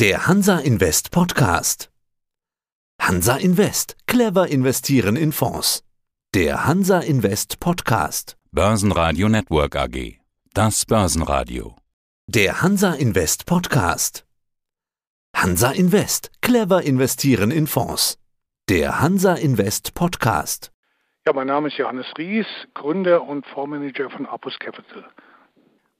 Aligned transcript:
Der 0.00 0.28
Hansa 0.28 0.60
Invest 0.60 1.10
Podcast. 1.10 1.90
Hansa 3.02 3.36
Invest. 3.36 3.96
Clever 4.06 4.46
investieren 4.46 5.16
in 5.16 5.32
Fonds. 5.32 5.82
Der 6.34 6.66
Hansa 6.68 7.00
Invest 7.00 7.58
Podcast. 7.58 8.36
Börsenradio 8.52 9.28
Network 9.28 9.74
AG. 9.74 10.20
Das 10.54 10.86
Börsenradio. 10.86 11.74
Der 12.28 12.62
Hansa 12.62 12.92
Invest 12.94 13.44
Podcast. 13.44 14.24
Hansa 15.34 15.72
Invest. 15.72 16.30
Clever 16.42 16.82
investieren 16.82 17.50
in 17.50 17.66
Fonds. 17.66 18.20
Der 18.68 19.00
Hansa 19.00 19.34
Invest 19.34 19.94
Podcast. 19.94 20.70
Ja, 21.26 21.32
mein 21.32 21.48
Name 21.48 21.66
ist 21.70 21.76
Johannes 21.76 22.06
Ries, 22.16 22.46
Gründer 22.74 23.22
und 23.22 23.44
Fondsmanager 23.46 24.10
von 24.10 24.26
Apus 24.26 24.56
Capital. 24.60 25.10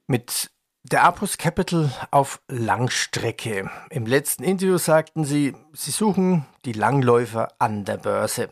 Mit 0.07 0.49
der 0.83 1.03
Apus 1.03 1.37
Capital 1.37 1.91
auf 2.11 2.41
Langstrecke. 2.47 3.69
Im 3.89 4.05
letzten 4.05 4.43
Interview 4.43 4.77
sagten 4.77 5.25
Sie, 5.25 5.55
Sie 5.73 5.91
suchen 5.91 6.45
die 6.65 6.73
Langläufer 6.73 7.49
an 7.59 7.85
der 7.85 7.97
Börse. 7.97 8.49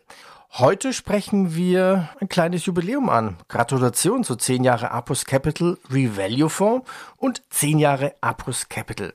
Heute 0.53 0.93
sprechen 0.93 1.55
wir 1.55 2.09
ein 2.19 2.29
kleines 2.29 2.65
Jubiläum 2.65 3.09
an. 3.09 3.37
Gratulation 3.47 4.23
zu 4.23 4.35
10 4.35 4.63
Jahre 4.63 4.91
Apus 4.91 5.25
Capital 5.25 5.77
Revalue 5.89 6.49
Fonds 6.49 6.89
und 7.17 7.41
10 7.49 7.79
Jahre 7.79 8.15
Apus 8.21 8.69
Capital. 8.69 9.13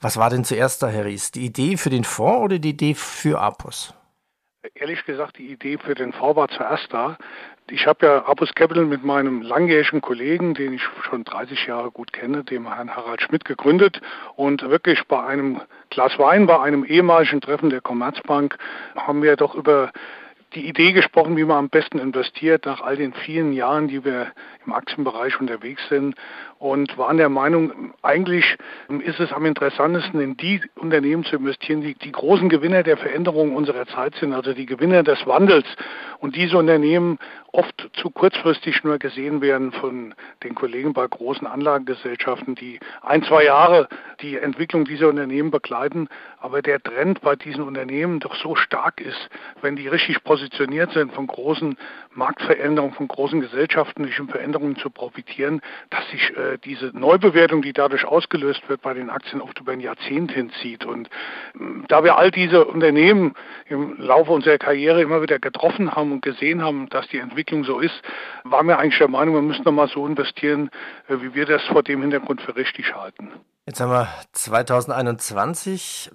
Was 0.00 0.16
war 0.16 0.30
denn 0.30 0.44
zuerst 0.44 0.82
da, 0.82 0.88
Herr 0.88 1.04
Ries? 1.04 1.30
Die 1.30 1.46
Idee 1.46 1.76
für 1.76 1.90
den 1.90 2.04
Fonds 2.04 2.44
oder 2.44 2.58
die 2.58 2.70
Idee 2.70 2.94
für 2.94 3.40
Apus? 3.40 3.94
Ehrlich 4.72 5.04
gesagt, 5.04 5.36
die 5.36 5.52
Idee 5.52 5.76
für 5.76 5.94
den 5.94 6.14
Fonds 6.14 6.36
war 6.36 6.48
zuerst 6.48 6.90
da. 6.90 7.18
Ich 7.70 7.86
habe 7.86 8.06
ja 8.06 8.24
Apus 8.24 8.54
Capital 8.54 8.86
mit 8.86 9.04
meinem 9.04 9.42
langjährigen 9.42 10.00
Kollegen, 10.00 10.54
den 10.54 10.72
ich 10.72 10.82
schon 11.02 11.22
30 11.24 11.66
Jahre 11.66 11.90
gut 11.90 12.14
kenne, 12.14 12.44
dem 12.44 12.72
Herrn 12.72 12.96
Harald 12.96 13.20
Schmidt, 13.20 13.44
gegründet 13.44 14.00
und 14.36 14.62
wirklich 14.62 15.04
bei 15.06 15.22
einem 15.22 15.60
Glas 15.90 16.18
Wein, 16.18 16.46
bei 16.46 16.58
einem 16.60 16.82
ehemaligen 16.82 17.42
Treffen 17.42 17.68
der 17.68 17.82
Commerzbank, 17.82 18.56
haben 18.96 19.22
wir 19.22 19.36
doch 19.36 19.54
über 19.54 19.92
die 20.54 20.68
Idee 20.68 20.92
gesprochen, 20.92 21.36
wie 21.36 21.44
man 21.44 21.58
am 21.58 21.68
besten 21.68 21.98
investiert, 21.98 22.66
nach 22.66 22.80
all 22.80 22.96
den 22.96 23.12
vielen 23.12 23.52
Jahren, 23.52 23.88
die 23.88 24.04
wir 24.04 24.32
im 24.64 24.72
Aktienbereich 24.72 25.40
unterwegs 25.40 25.82
sind 25.88 26.14
und 26.58 26.96
waren 26.96 27.16
der 27.16 27.28
Meinung, 27.28 27.92
eigentlich 28.02 28.56
ist 29.00 29.20
es 29.20 29.32
am 29.32 29.46
interessantesten, 29.46 30.20
in 30.20 30.36
die 30.36 30.62
Unternehmen 30.76 31.24
zu 31.24 31.36
investieren, 31.36 31.80
die 31.80 31.94
die 31.94 32.12
großen 32.12 32.48
Gewinner 32.48 32.82
der 32.82 32.96
Veränderung 32.96 33.54
unserer 33.54 33.86
Zeit 33.86 34.14
sind, 34.16 34.32
also 34.32 34.54
die 34.54 34.66
Gewinner 34.66 35.02
des 35.02 35.26
Wandels. 35.26 35.66
Und 36.20 36.36
diese 36.36 36.56
Unternehmen 36.56 37.18
oft 37.54 37.88
zu 37.94 38.10
kurzfristig 38.10 38.82
nur 38.82 38.98
gesehen 38.98 39.40
werden 39.40 39.70
von 39.70 40.14
den 40.42 40.56
Kollegen 40.56 40.92
bei 40.92 41.06
großen 41.06 41.46
Anlagengesellschaften, 41.46 42.56
die 42.56 42.80
ein, 43.00 43.22
zwei 43.22 43.44
Jahre 43.44 43.88
die 44.20 44.36
Entwicklung 44.36 44.84
dieser 44.84 45.08
Unternehmen 45.08 45.52
begleiten. 45.52 46.08
Aber 46.38 46.62
der 46.62 46.82
Trend 46.82 47.20
bei 47.20 47.36
diesen 47.36 47.62
Unternehmen 47.62 48.18
doch 48.18 48.34
so 48.34 48.56
stark 48.56 49.00
ist, 49.00 49.30
wenn 49.62 49.76
die 49.76 49.86
richtig 49.86 50.24
positioniert 50.24 50.90
sind, 50.92 51.12
von 51.12 51.28
großen 51.28 51.78
Marktveränderungen, 52.12 52.94
von 52.94 53.08
großen 53.08 53.40
gesellschaftlichen 53.40 54.28
Veränderungen 54.28 54.76
zu 54.76 54.90
profitieren, 54.90 55.60
dass 55.90 56.08
sich 56.10 56.36
äh, 56.36 56.58
diese 56.64 56.86
Neubewertung, 56.86 57.62
die 57.62 57.72
dadurch 57.72 58.04
ausgelöst 58.04 58.68
wird 58.68 58.82
bei 58.82 58.94
den 58.94 59.10
Aktien, 59.10 59.40
oft 59.40 59.60
über 59.60 59.72
ein 59.72 59.80
Jahrzehnt 59.80 60.32
hinzieht. 60.32 60.84
Und 60.84 61.08
ähm, 61.54 61.84
da 61.88 62.02
wir 62.02 62.18
all 62.18 62.32
diese 62.32 62.64
Unternehmen 62.64 63.34
im 63.66 63.96
Laufe 63.98 64.32
unserer 64.32 64.58
Karriere 64.58 65.02
immer 65.02 65.22
wieder 65.22 65.38
getroffen 65.38 65.94
haben 65.94 66.12
und 66.12 66.22
gesehen 66.22 66.62
haben, 66.62 66.88
dass 66.88 67.06
die 67.08 67.18
Entwicklung 67.18 67.43
so 67.64 67.80
ist, 67.80 67.94
waren 68.44 68.66
wir 68.66 68.78
eigentlich 68.78 68.98
der 68.98 69.08
Meinung, 69.08 69.34
wir 69.34 69.42
müssen 69.42 69.64
nochmal 69.64 69.88
so 69.88 70.06
investieren, 70.06 70.70
äh, 71.08 71.16
wie 71.20 71.34
wir 71.34 71.46
das 71.46 71.62
vor 71.64 71.82
dem 71.82 72.02
Hintergrund 72.02 72.40
für 72.42 72.56
richtig 72.56 72.94
halten. 72.94 73.30
Jetzt 73.66 73.80
haben 73.80 73.90
wir 73.90 74.08
2021, 74.32 76.10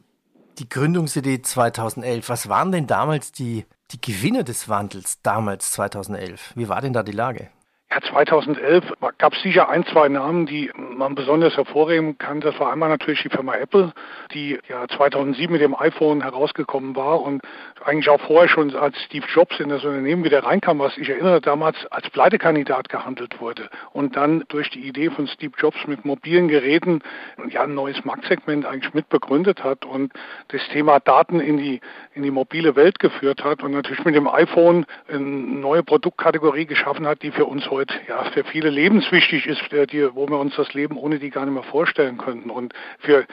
die 0.59 0.69
Gründungsidee 0.69 1.41
2011. 1.41 2.30
Was 2.30 2.50
waren 2.50 2.72
denn 2.72 2.88
damals 2.88 3.31
die, 3.31 3.66
die 3.91 4.02
Gewinne 4.02 4.44
des 4.44 4.69
Wandels 4.69 5.22
damals 5.22 5.72
2011? 5.72 6.53
Wie 6.55 6.69
war 6.69 6.81
denn 6.81 6.94
da 6.94 7.03
die 7.03 7.11
Lage? 7.11 7.50
Ja, 7.91 8.01
2011 8.01 8.83
gab 9.17 9.33
es 9.33 9.41
sicher 9.41 9.67
ein, 9.67 9.83
zwei 9.83 10.09
Namen, 10.09 10.45
die 10.45 10.69
man 10.75 11.16
besonders 11.16 11.57
hervorheben 11.57 12.19
kann. 12.19 12.39
Das 12.39 12.59
war 12.59 12.72
einmal 12.72 12.88
natürlich 12.88 13.23
die 13.23 13.29
Firma 13.29 13.55
Apple, 13.55 13.94
die 14.31 14.59
ja 14.69 14.88
2007 14.88 15.51
mit 15.51 15.61
dem 15.61 15.75
iPhone 15.75 16.22
herausgekommen 16.22 16.95
war 16.95 17.19
und 17.19 17.41
eigentlich 17.83 18.07
auch 18.09 18.22
vorher 18.22 18.47
schon 18.47 18.75
als 18.75 18.95
Steve 19.05 19.25
Jobs 19.33 19.59
in 19.59 19.69
das 19.69 19.83
Unternehmen 19.83 20.23
wieder 20.23 20.44
reinkam, 20.44 20.78
was 20.78 20.99
ich 20.99 21.09
erinnere, 21.09 21.41
damals 21.41 21.83
als 21.88 22.07
Pleitekandidat 22.11 22.89
gehandelt 22.89 23.41
wurde 23.41 23.72
und 23.91 24.16
dann 24.16 24.44
durch 24.49 24.69
die 24.69 24.88
Idee 24.88 25.09
von 25.09 25.25
Steve 25.25 25.53
Jobs 25.57 25.88
mit 25.88 26.05
mobilen 26.05 26.47
Geräten 26.47 27.01
ja 27.49 27.63
ein 27.63 27.73
neues 27.73 28.05
Marktsegment 28.05 28.67
eigentlich 28.67 28.94
mitbegründet 28.94 29.63
hat 29.63 29.85
und 29.85 30.13
das 30.49 30.61
Thema 30.67 30.99
Daten 30.99 31.39
in 31.39 31.57
die, 31.57 31.81
in 32.13 32.22
die 32.22 32.29
mobile 32.29 32.75
Welt 32.75 32.99
geführt 32.99 33.44
hat 33.44 33.63
und 33.63 33.72
natürlich 33.72 34.05
mit 34.05 34.13
dem 34.13 34.28
iPhone 34.28 34.85
eine 35.07 35.19
neue 35.19 35.81
Produktkategorie 35.81 36.67
geschaffen 36.67 37.07
hat, 37.07 37.23
die 37.23 37.31
für 37.31 37.45
uns 37.45 37.67
heute 37.72 37.78
heute 37.79 37.95
ja 38.09 38.25
für 38.31 38.44
viele 38.44 38.69
lebenswichtig 38.69 39.47
ist, 39.47 39.62
die, 39.72 40.13
wo 40.13 40.28
wir 40.28 40.38
uns 40.38 40.53
das 40.57 40.73
Leben 40.73 40.97
ohne 40.97 41.17
die 41.17 41.29
gar 41.29 41.45
nicht 41.45 41.53
mehr 41.53 41.63
vorstellen 41.63 42.17
könnten. 42.17 42.50
Und 42.50 42.73
für 43.00 43.25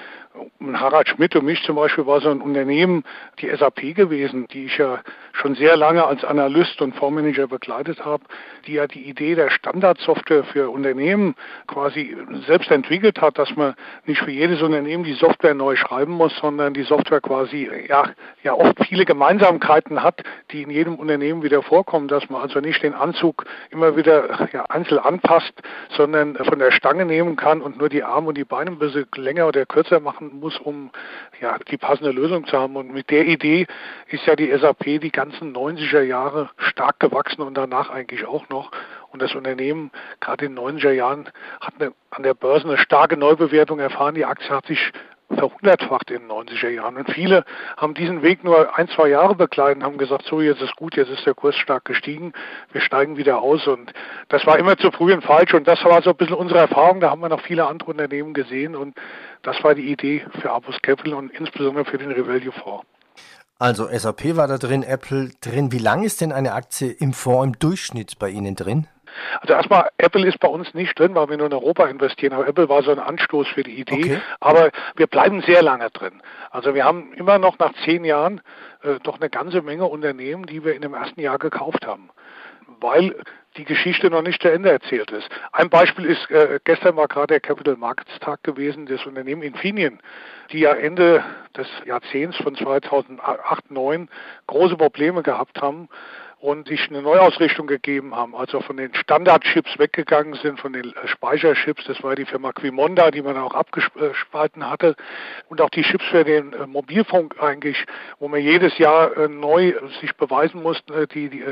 Harald 0.75 1.09
Schmidt 1.09 1.37
und 1.37 1.45
mich 1.45 1.63
zum 1.65 1.77
Beispiel 1.77 2.07
war 2.07 2.21
so 2.21 2.31
ein 2.31 2.41
Unternehmen 2.41 3.05
die 3.41 3.49
SAP 3.49 3.95
gewesen, 3.95 4.47
die 4.49 4.67
ich 4.67 4.79
ja 4.79 5.01
schon 5.33 5.55
sehr 5.55 5.77
lange 5.77 6.05
als 6.05 6.25
Analyst 6.25 6.81
und 6.81 6.95
Fondsmanager 6.97 7.47
begleitet 7.47 8.05
habe, 8.05 8.25
die 8.67 8.75
ja 8.75 8.87
die 8.87 9.09
Idee 9.09 9.35
der 9.35 9.51
Standardsoftware 9.51 10.45
für 10.45 10.71
Unternehmen 10.71 11.35
quasi 11.67 12.17
selbst 12.47 12.71
entwickelt 12.71 13.21
hat, 13.21 13.39
dass 13.39 13.55
man 13.57 13.75
nicht 14.07 14.23
für 14.23 14.31
jedes 14.31 14.63
Unternehmen 14.63 15.05
die 15.05 15.15
Software 15.15 15.55
neu 15.55 15.77
schreiben 15.77 16.13
muss, 16.13 16.37
sondern 16.39 16.75
die 16.75 16.83
Software 16.83 17.21
quasi 17.21 17.71
ja, 17.89 18.11
ja 18.43 18.55
oft 18.55 18.85
viele 18.87 19.05
Gemeinsamkeiten 19.05 20.03
hat, 20.03 20.23
die 20.51 20.63
in 20.63 20.71
jedem 20.71 20.97
Unternehmen 20.97 21.43
wieder 21.43 21.63
vorkommen, 21.63 22.09
dass 22.09 22.29
man 22.31 22.43
also 22.43 22.61
nicht 22.61 22.83
den 22.83 22.95
Anzug 22.95 23.45
immer 23.71 23.97
wieder 23.97 24.49
ja, 24.53 24.65
einzeln 24.69 24.99
anpasst, 24.99 25.53
sondern 25.91 26.37
von 26.37 26.59
der 26.59 26.73
Stange 26.73 27.05
nehmen 27.05 27.37
kann 27.37 27.61
und 27.61 27.79
nur 27.79 27.89
die 27.89 28.03
Arme 28.03 28.29
und 28.29 28.39
die 28.39 28.45
Beine 28.45 28.71
ein 28.71 28.79
bisschen 28.79 29.07
länger 29.17 29.47
oder 29.47 29.67
kürzer 29.67 30.01
machen 30.01 30.26
muss, 30.35 30.59
um 30.59 30.91
ja, 31.41 31.59
die 31.71 31.77
passende 31.77 32.11
Lösung 32.11 32.47
zu 32.47 32.59
haben. 32.59 32.77
Und 32.77 32.93
mit 32.93 33.11
der 33.11 33.27
Idee 33.27 33.67
ist 34.09 34.27
ja 34.27 34.37
die 34.37 34.51
SAP 34.57 35.01
die 35.01 35.11
ganzen 35.11 35.55
90er 35.55 36.03
Jahre 36.03 36.51
stark 36.59 37.01
gewachsen 37.01 37.43
und 37.43 37.55
danach 37.55 37.91
eigentlich 37.91 38.27
auch 38.27 38.49
noch. 38.49 38.71
Und 39.11 39.23
das 39.23 39.35
Unternehmen, 39.35 39.91
gerade 40.21 40.47
in 40.47 40.57
den 40.57 40.65
90er 40.65 40.93
Jahren, 40.93 41.29
hat 41.61 41.75
eine, 41.79 41.93
an 42.11 42.23
der 42.23 42.35
Börse 42.35 42.67
eine 42.67 42.79
starke 42.79 43.17
Neubewertung 43.17 43.79
erfahren. 43.79 44.15
Die 44.15 44.25
Aktie 44.25 44.51
hat 44.51 44.67
sich 44.67 44.93
verhundertfacht 45.35 46.11
in 46.11 46.23
den 46.23 46.31
90er 46.31 46.69
Jahren. 46.69 46.97
Und 46.97 47.11
viele 47.11 47.45
haben 47.77 47.95
diesen 47.95 48.23
Weg 48.23 48.45
nur 48.45 48.77
ein, 48.79 48.89
zwei 48.89 49.09
Jahre 49.09 49.35
begleitet 49.35 49.79
und 49.79 49.85
haben 49.85 49.99
gesagt, 49.99 50.25
so 50.27 50.41
jetzt 50.41 50.63
ist 50.63 50.77
gut, 50.77 50.97
jetzt 50.97 51.11
ist 51.11 51.27
der 51.27 51.35
Kurs 51.35 51.57
stark 51.57 51.85
gestiegen, 51.85 52.33
wir 52.73 52.81
steigen 52.81 53.17
wieder 53.17 53.41
aus. 53.41 53.67
Und 53.67 53.93
das 54.29 54.47
war 54.47 54.59
immer 54.59 54.77
zu 54.77 54.91
früh 54.93 55.13
und 55.13 55.25
falsch. 55.25 55.53
Und 55.55 55.67
das 55.67 55.85
war 55.85 56.01
so 56.03 56.11
ein 56.11 56.17
bisschen 56.17 56.37
unsere 56.37 56.61
Erfahrung. 56.61 57.01
Da 57.01 57.11
haben 57.11 57.21
wir 57.21 57.29
noch 57.29 57.41
viele 57.41 57.67
andere 57.67 57.91
Unternehmen 57.91 58.35
gesehen. 58.35 58.77
Und 58.77 58.95
das 59.47 59.63
war 59.63 59.77
die 59.77 59.93
Idee 59.93 60.27
für 60.41 60.51
Abus 60.51 60.77
Capital 60.83 61.15
und 61.15 61.31
insbesondere 61.31 61.85
für 61.85 61.99
den 61.99 62.11
Revalue 62.11 62.53
Fonds. 62.53 62.85
Also 63.59 63.87
SAP 63.87 64.37
war 64.37 64.49
da 64.49 64.59
drin, 64.59 64.83
Apple 64.83 65.31
drin. 65.41 65.73
Wie 65.73 65.79
lang 65.79 66.03
ist 66.03 66.21
denn 66.21 66.33
eine 66.33 66.53
Aktie 66.53 66.91
im 66.91 67.13
Fonds 67.15 67.47
im 67.47 67.59
Durchschnitt 67.59 68.19
bei 68.19 68.29
Ihnen 68.29 68.57
drin? 68.57 68.89
Also 69.41 69.55
erstmal, 69.55 69.89
Apple 69.97 70.27
ist 70.27 70.41
bei 70.41 70.49
uns 70.49 70.75
nicht 70.75 70.99
drin, 70.99 71.15
weil 71.15 71.31
wir 71.31 71.37
nur 71.39 71.47
in 71.47 71.53
Europa 71.53 71.87
investieren, 71.87 72.35
aber 72.35 72.47
Apple 72.47 72.69
war 72.69 72.83
so 72.83 72.91
ein 72.91 72.99
Anstoß 72.99 73.47
für 73.49 73.63
die 73.63 73.81
Idee. 73.81 73.95
Okay. 73.95 74.21
Aber 74.41 74.71
wir 74.97 75.07
bleiben 75.07 75.43
sehr 75.43 75.63
lange 75.63 75.89
drin. 75.91 76.21
Also 76.51 76.75
wir 76.75 76.85
haben 76.85 77.13
immer 77.15 77.39
noch 77.39 77.59
nach 77.59 77.73
zehn 77.85 78.05
Jahren 78.05 78.43
äh, 78.83 78.99
doch 79.05 79.19
eine 79.21 79.31
ganze 79.31 79.63
Menge 79.63 79.87
Unternehmen, 79.87 80.45
die 80.45 80.65
wir 80.65 80.75
in 80.75 80.83
dem 80.83 80.93
ersten 80.93 81.21
Jahr 81.21 81.39
gekauft 81.39 81.87
haben. 81.87 82.11
Weil 82.81 83.15
die 83.57 83.65
Geschichte 83.65 84.11
noch 84.11 84.23
nicht 84.23 84.43
zu 84.43 84.51
Ende 84.51 84.71
erzählt 84.71 85.11
ist. 85.11 85.29
Ein 85.53 85.71
Beispiel 85.71 86.05
ist, 86.07 86.31
äh, 86.31 86.61
gestern 86.65 86.97
war 86.97 87.09
gerade 87.09 87.29
der 87.29 87.41
Capital 87.41 87.77
Markets 87.77 88.19
Tag 88.21 88.43
gewesen, 88.43 88.87
das 88.87 89.05
Unternehmen 89.07 89.43
Infineon, 89.43 89.99
die 90.53 90.61
ja 90.61 90.75
Ende 90.75 91.25
des 91.57 91.67
Jahrzehnts 91.87 92.37
von 92.37 92.55
2008, 92.55 93.21
2009 93.69 94.09
große 94.47 94.77
Probleme 94.77 95.23
gehabt 95.23 95.61
haben 95.61 95.89
und 96.39 96.69
sich 96.69 96.89
eine 96.91 97.01
Neuausrichtung 97.01 97.67
gegeben 97.67 98.15
haben, 98.15 98.35
also 98.37 98.61
von 98.61 98.77
den 98.77 98.95
Standardchips 98.95 99.79
weggegangen 99.79 100.35
sind, 100.35 100.61
von 100.61 100.75
den 100.75 100.85
äh, 100.85 101.09
Speicherchips, 101.09 101.85
das 101.87 102.03
war 102.03 102.15
die 102.15 102.27
Firma 102.27 102.53
Quimonda, 102.53 103.11
die 103.11 103.23
man 103.23 103.39
auch 103.39 103.55
abgespalten 103.55 104.69
hatte, 104.69 104.97
und 105.49 105.63
auch 105.63 105.71
die 105.71 105.83
Chips 105.83 106.05
für 106.07 106.25
den 106.25 106.53
äh, 106.53 106.67
Mobilfunk 106.67 107.37
eigentlich, 107.41 107.83
wo 108.19 108.29
man 108.29 108.41
jedes 108.41 108.77
Jahr 108.77 109.17
äh, 109.17 109.29
neu 109.29 109.75
sich 110.01 110.15
beweisen 110.17 110.63
musste, 110.63 111.07
die, 111.07 111.31
die, 111.31 111.43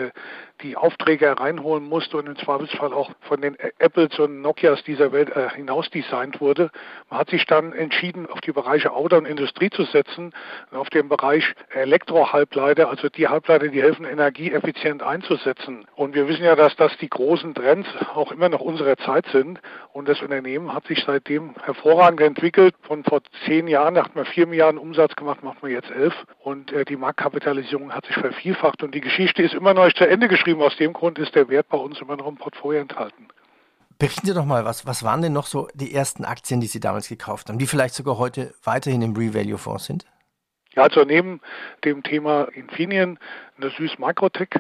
die 0.63 0.77
Aufträge 0.77 1.39
reinholen 1.39 1.85
musste 1.85 2.19
und 2.19 2.27
im 2.27 2.37
Zweifelsfall 2.37 2.93
auch 2.93 3.11
von 3.23 3.41
den 3.41 3.57
Apples 3.79 4.19
und 4.19 4.43
Nokias 4.43 4.83
dieser 4.85 5.13
Welt 5.13 5.33
hinaus 5.55 5.91
designt 5.91 6.41
wurde. 6.41 6.71
Man 7.11 7.19
hat 7.19 7.31
sich 7.31 7.45
dann 7.47 7.73
entschieden, 7.73 8.27
auf 8.27 8.41
die 8.41 8.53
Bereiche 8.53 8.93
Auto 8.93 9.17
und 9.17 9.27
Industrie 9.27 9.71
zu 9.71 9.85
setzen, 9.85 10.33
auf 10.71 10.91
den 10.91 11.09
Bereich 11.09 11.55
Elektrohalbleiter, 11.71 12.89
also 12.89 13.09
die 13.09 13.29
Halbleiter, 13.29 13.69
die 13.69 13.83
helfen, 13.83 14.05
Energieeffizienz 14.05 14.84
effizient 14.85 15.03
einzusetzen. 15.03 15.87
Und 15.97 16.15
wir 16.15 16.29
wissen 16.29 16.45
ja, 16.45 16.57
dass 16.57 16.77
das 16.77 16.93
die 17.01 17.09
großen 17.09 17.55
Trends 17.55 17.89
auch 18.15 18.33
immer 18.33 18.49
noch 18.49 18.61
unserer 18.61 18.97
Zeit 18.97 19.27
sind. 19.33 19.61
Und 19.93 20.09
das 20.09 20.21
Unternehmen 20.21 20.73
hat 20.73 20.87
sich 20.87 21.03
seitdem 21.07 21.55
hervorragend 21.65 22.21
entwickelt. 22.21 22.75
Von 22.83 23.05
vor 23.05 23.21
zehn 23.47 23.67
Jahren 23.67 23.97
hat 23.97 24.15
man 24.15 24.27
vier 24.27 24.47
Milliarden 24.47 24.79
Umsatz 24.79 25.17
gemacht, 25.17 25.43
macht 25.43 25.63
man 25.63 25.73
jetzt 25.73 25.91
elf. 25.91 26.15
Und 26.43 26.73
äh, 26.73 26.85
die 26.85 26.97
Marktkapitalisierung 26.97 27.93
hat 27.93 28.07
sich 28.07 28.15
vervielfacht. 28.15 28.83
Und 28.83 28.95
die 28.95 29.01
Geschichte 29.01 29.43
ist 29.43 29.55
immer 29.55 29.75
noch 29.75 29.85
nicht 29.85 29.97
zu 29.97 30.07
Ende 30.07 30.29
geschrieben. 30.29 30.63
Aus 30.63 30.77
dem 30.77 30.93
Grund 30.93 31.19
ist 31.19 31.35
der 31.35 31.49
Wert 31.49 31.69
bei 31.69 31.79
uns 31.79 32.01
immer 32.01 32.17
noch 32.17 32.27
im 32.27 32.37
Portfolio 32.37 32.81
enthalten. 32.81 33.29
Berichten 33.99 34.27
Sie 34.27 34.35
doch 34.35 34.45
mal, 34.45 34.65
was, 34.65 34.87
was 34.87 35.03
waren 35.05 35.23
denn 35.23 35.33
noch 35.33 35.47
so 35.47 35.69
die 35.73 35.95
ersten 35.95 36.25
Aktien, 36.25 36.61
die 36.61 36.67
Sie 36.67 36.81
damals 36.81 37.09
gekauft 37.09 37.49
haben, 37.49 37.59
die 37.59 37.67
vielleicht 37.67 37.95
sogar 37.95 38.19
heute 38.19 38.53
weiterhin 38.65 39.03
im 39.03 39.17
Revalue-Fonds 39.17 39.85
sind? 39.85 40.05
Ja, 40.75 40.83
also 40.85 41.03
neben 41.03 41.41
dem 41.85 42.03
Thema 42.03 42.49
Infineon, 42.53 43.19
eine 43.57 43.71
Süß 43.71 43.99
Microtech, 43.99 44.51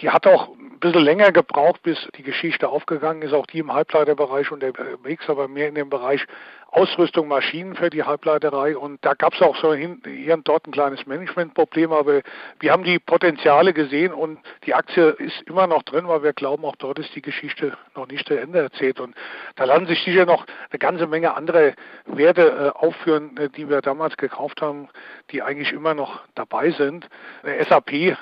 die 0.00 0.10
hat 0.10 0.26
auch 0.26 0.54
ein 0.76 0.80
bisschen 0.80 1.02
länger 1.02 1.32
gebraucht, 1.32 1.82
bis 1.82 1.98
die 2.16 2.22
Geschichte 2.22 2.68
aufgegangen 2.68 3.22
ist, 3.22 3.32
auch 3.32 3.46
die 3.46 3.60
im 3.60 3.72
Halbleiterbereich 3.72 4.52
unterwegs, 4.52 5.28
aber 5.28 5.48
mehr 5.48 5.68
in 5.68 5.74
dem 5.74 5.88
Bereich 5.88 6.26
Ausrüstung, 6.70 7.28
Maschinen 7.28 7.74
für 7.74 7.88
die 7.88 8.02
Halbleiterei 8.02 8.76
und 8.76 9.02
da 9.02 9.14
gab 9.14 9.32
es 9.32 9.40
auch 9.40 9.56
so 9.56 9.72
hier 9.72 10.34
und 10.34 10.46
dort 10.46 10.66
ein 10.66 10.72
kleines 10.72 11.06
Managementproblem, 11.06 11.92
aber 11.92 12.20
wir 12.60 12.72
haben 12.72 12.82
die 12.82 12.98
Potenziale 12.98 13.72
gesehen 13.72 14.12
und 14.12 14.38
die 14.66 14.74
Aktie 14.74 15.10
ist 15.10 15.40
immer 15.46 15.66
noch 15.66 15.84
drin, 15.84 16.06
weil 16.06 16.22
wir 16.22 16.34
glauben, 16.34 16.66
auch 16.66 16.76
dort 16.76 16.98
ist 16.98 17.14
die 17.14 17.22
Geschichte 17.22 17.78
noch 17.94 18.08
nicht 18.08 18.28
zu 18.28 18.38
Ende 18.38 18.58
erzählt 18.58 19.00
und 19.00 19.14
da 19.54 19.64
lassen 19.64 19.86
sich 19.86 20.02
sicher 20.02 20.26
noch 20.26 20.44
eine 20.70 20.78
ganze 20.78 21.06
Menge 21.06 21.34
andere 21.34 21.74
Werte 22.04 22.74
äh, 22.76 22.78
aufführen, 22.78 23.34
äh, 23.38 23.48
die 23.48 23.70
wir 23.70 23.80
damals 23.80 24.16
gekauft 24.18 24.60
haben, 24.60 24.88
die 25.30 25.42
eigentlich 25.42 25.72
immer 25.72 25.94
noch 25.94 26.20
dabei 26.34 26.72
sind. 26.72 27.08
Eine 27.42 27.64
SAP 27.64 28.18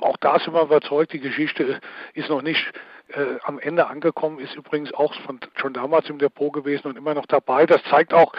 auch 0.00 0.16
da 0.18 0.38
sind 0.38 0.54
wir 0.54 0.62
überzeugt, 0.62 1.12
die 1.12 1.20
Geschichte 1.20 1.80
ist 2.14 2.28
noch 2.28 2.42
nicht 2.42 2.72
äh, 3.08 3.38
am 3.44 3.58
Ende 3.58 3.86
angekommen, 3.86 4.38
ist 4.38 4.56
übrigens 4.56 4.92
auch 4.92 5.14
von, 5.22 5.38
schon 5.56 5.72
damals 5.72 6.08
im 6.10 6.18
Depot 6.18 6.52
gewesen 6.52 6.88
und 6.88 6.98
immer 6.98 7.14
noch 7.14 7.26
dabei. 7.26 7.66
Das 7.66 7.82
zeigt 7.84 8.12
auch, 8.12 8.32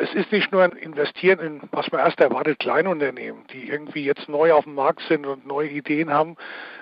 es 0.00 0.12
ist 0.14 0.30
nicht 0.32 0.52
nur 0.52 0.62
ein 0.62 0.72
Investieren 0.72 1.40
in, 1.40 1.60
was 1.72 1.90
man 1.90 2.00
erst 2.00 2.20
erwartet, 2.20 2.58
Kleinunternehmen, 2.58 3.44
die 3.52 3.68
irgendwie 3.68 4.04
jetzt 4.04 4.28
neu 4.28 4.52
auf 4.52 4.64
dem 4.64 4.74
Markt 4.74 5.02
sind 5.08 5.26
und 5.26 5.46
neue 5.46 5.68
Ideen 5.68 6.10
haben. 6.10 6.36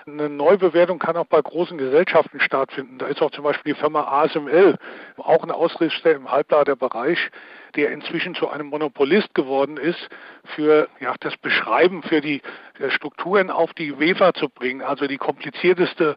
Eine 0.05 0.29
Neubewertung 0.29 0.99
kann 0.99 1.17
auch 1.17 1.25
bei 1.25 1.41
großen 1.41 1.77
Gesellschaften 1.77 2.39
stattfinden. 2.39 2.97
Da 2.97 3.07
ist 3.07 3.21
auch 3.21 3.31
zum 3.31 3.43
Beispiel 3.43 3.73
die 3.73 3.79
Firma 3.79 4.03
ASML, 4.03 4.77
auch 5.17 5.43
eine 5.43 5.55
Ausrüster 5.55 6.11
im 6.11 6.31
Halbladerbereich, 6.31 7.31
der 7.75 7.91
inzwischen 7.91 8.35
zu 8.35 8.49
einem 8.49 8.67
Monopolist 8.67 9.33
geworden 9.33 9.77
ist, 9.77 10.09
für 10.55 10.87
ja, 10.99 11.13
das 11.19 11.37
Beschreiben, 11.37 12.03
für 12.03 12.21
die 12.21 12.41
Strukturen 12.89 13.49
auf 13.49 13.73
die 13.73 13.99
WEFA 13.99 14.33
zu 14.33 14.49
bringen, 14.49 14.81
also 14.81 15.05
die 15.07 15.17
komplizierteste 15.17 16.15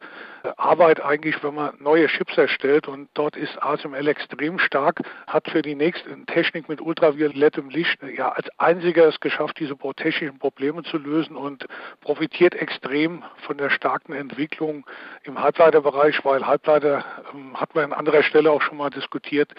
Arbeit 0.57 1.01
eigentlich, 1.01 1.43
wenn 1.43 1.55
man 1.55 1.75
neue 1.81 2.07
Chips 2.07 2.37
erstellt. 2.37 2.89
Und 2.89 3.09
dort 3.15 3.37
ist 3.37 3.61
ASML 3.63 4.07
extrem 4.09 4.59
stark, 4.59 5.01
hat 5.27 5.49
für 5.49 5.63
die 5.63 5.75
nächste 5.75 6.11
Technik 6.27 6.69
mit 6.69 6.81
ultraviolettem 6.81 7.69
Licht 7.69 7.99
ja 8.17 8.31
als 8.31 8.49
einziger 8.59 9.09
es 9.09 9.21
geschafft, 9.21 9.59
diese 9.59 9.77
technischen 9.97 10.39
Probleme 10.39 10.83
zu 10.85 10.99
lösen 10.99 11.37
und 11.37 11.67
profitiert 12.01 12.55
extrem 12.55 13.23
von 13.47 13.59
der 13.59 13.71
starken 13.71 14.13
Entwicklung 14.13 14.87
im 15.25 15.41
Halbleiterbereich, 15.41 16.25
weil 16.25 16.47
Halbleiter 16.47 17.05
ähm, 17.35 17.61
hat 17.61 17.75
man 17.75 17.85
an 17.85 17.93
anderer 17.93 18.23
Stelle 18.23 18.51
auch 18.51 18.63
schon 18.63 18.79
mal 18.79 18.91
diskutiert, 18.91 19.53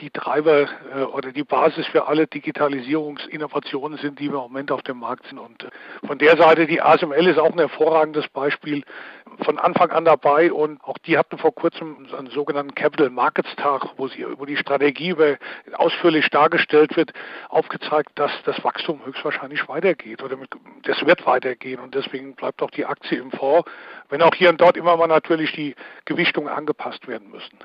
die 0.00 0.10
Treiber 0.10 0.68
äh, 0.94 1.02
oder 1.02 1.32
die 1.32 1.44
Basis 1.44 1.86
für 1.86 2.06
alle 2.06 2.26
Digitalisierungsinnovationen 2.26 3.98
sind, 3.98 4.19
die 4.20 4.26
im 4.26 4.32
Moment 4.32 4.70
auf 4.70 4.82
dem 4.82 4.98
Markt 4.98 5.26
sind. 5.26 5.38
Und 5.38 5.64
äh, 5.64 5.70
von 6.06 6.18
der 6.18 6.36
Seite, 6.36 6.66
die 6.66 6.80
ASML 6.80 7.26
ist 7.26 7.38
auch 7.38 7.52
ein 7.52 7.58
hervorragendes 7.58 8.28
Beispiel, 8.28 8.84
von 9.44 9.58
Anfang 9.58 9.90
an 9.90 10.04
dabei 10.04 10.52
und 10.52 10.82
auch 10.84 10.98
die 10.98 11.16
hatten 11.16 11.38
vor 11.38 11.54
kurzem 11.54 12.06
einen 12.16 12.30
sogenannten 12.30 12.74
Capital 12.74 13.10
Markets 13.10 13.54
Tag, 13.56 13.86
wo, 13.96 14.08
sie, 14.08 14.26
wo 14.36 14.44
die 14.44 14.56
Strategie 14.56 15.14
ausführlich 15.74 16.28
dargestellt 16.30 16.96
wird, 16.96 17.12
aufgezeigt, 17.48 18.10
dass 18.16 18.30
das 18.44 18.62
Wachstum 18.64 19.00
höchstwahrscheinlich 19.04 19.68
weitergeht 19.68 20.22
oder 20.22 20.36
das 20.82 21.04
wird 21.06 21.24
weitergehen 21.26 21.80
und 21.80 21.94
deswegen 21.94 22.34
bleibt 22.34 22.62
auch 22.62 22.70
die 22.70 22.86
Aktie 22.86 23.18
im 23.18 23.30
Fonds, 23.30 23.68
wenn 24.08 24.22
auch 24.22 24.34
hier 24.34 24.50
und 24.50 24.60
dort 24.60 24.76
immer 24.76 24.96
mal 24.96 25.06
natürlich 25.06 25.52
die 25.52 25.74
Gewichtungen 26.04 26.48
angepasst 26.48 27.08
werden 27.08 27.30
müssen. 27.30 27.58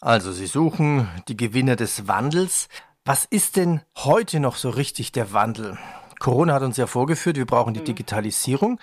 Also 0.00 0.32
Sie 0.32 0.46
suchen 0.46 1.08
die 1.28 1.36
Gewinner 1.36 1.76
des 1.76 2.08
Wandels. 2.08 2.68
Was 3.06 3.24
ist 3.24 3.56
denn 3.56 3.80
heute 3.96 4.40
noch 4.40 4.56
so 4.56 4.68
richtig 4.68 5.10
der 5.10 5.32
Wandel? 5.32 5.78
Corona 6.18 6.52
hat 6.52 6.62
uns 6.62 6.76
ja 6.76 6.86
vorgeführt, 6.86 7.38
wir 7.38 7.46
brauchen 7.46 7.72
die 7.72 7.80
mhm. 7.80 7.86
Digitalisierung. 7.86 8.78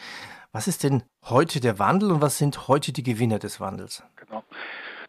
Was 0.52 0.68
ist 0.68 0.84
denn 0.84 1.04
heute 1.26 1.60
der 1.60 1.78
Wandel 1.78 2.12
und 2.12 2.20
was 2.20 2.40
sind 2.40 2.68
heute 2.68 2.92
die 2.92 3.04
Gewinner 3.04 3.38
des 3.38 3.60
Wandels? 3.60 4.04
Genau. 4.16 4.44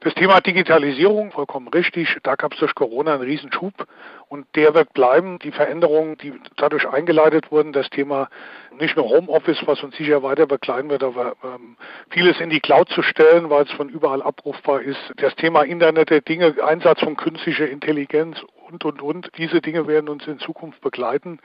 Das 0.01 0.15
Thema 0.15 0.41
Digitalisierung, 0.43 1.33
vollkommen 1.33 1.69
richtig, 1.69 2.19
da 2.23 2.37
gab 2.37 2.53
es 2.53 2.61
durch 2.61 2.75
Corona 2.75 3.15
einen 3.15 3.23
Riesenschub 3.23 3.73
und 4.29 4.47
der 4.55 4.75
wird 4.75 4.93
bleiben. 4.93 5.39
Die 5.41 5.53
Veränderungen, 5.53 6.19
die 6.19 6.35
dadurch 6.57 6.87
eingeleitet 6.87 7.51
wurden, 7.51 7.73
das 7.73 7.89
Thema 7.91 8.29
nicht 8.79 8.95
nur 8.95 9.09
Homeoffice, 9.09 9.63
was 9.65 9.83
uns 9.83 9.97
sicher 9.97 10.23
weiter 10.23 10.47
begleiten 10.47 10.91
wird, 10.91 11.03
aber 11.03 11.35
ähm, 11.43 11.77
vieles 12.11 12.39
in 12.41 12.51
die 12.51 12.61
Cloud 12.61 12.91
zu 12.91 13.03
stellen, 13.03 13.49
weil 13.49 13.65
es 13.65 13.73
von 13.73 13.89
überall 13.89 14.23
abrufbar 14.23 14.83
ist. 14.83 15.01
Das 15.17 15.35
Thema 15.35 15.63
Internet 15.63 16.11
der 16.11 16.21
Dinge, 16.21 16.55
Einsatz 16.63 17.01
von 17.01 17.17
künstlicher 17.17 17.69
Intelligenz 17.69 18.39
und, 18.71 18.85
und, 18.85 19.03
und. 19.03 19.31
Diese 19.39 19.61
Dinge 19.61 19.87
werden 19.87 20.09
uns 20.09 20.27
in 20.27 20.39
Zukunft 20.39 20.81
begleiten. 20.81 21.41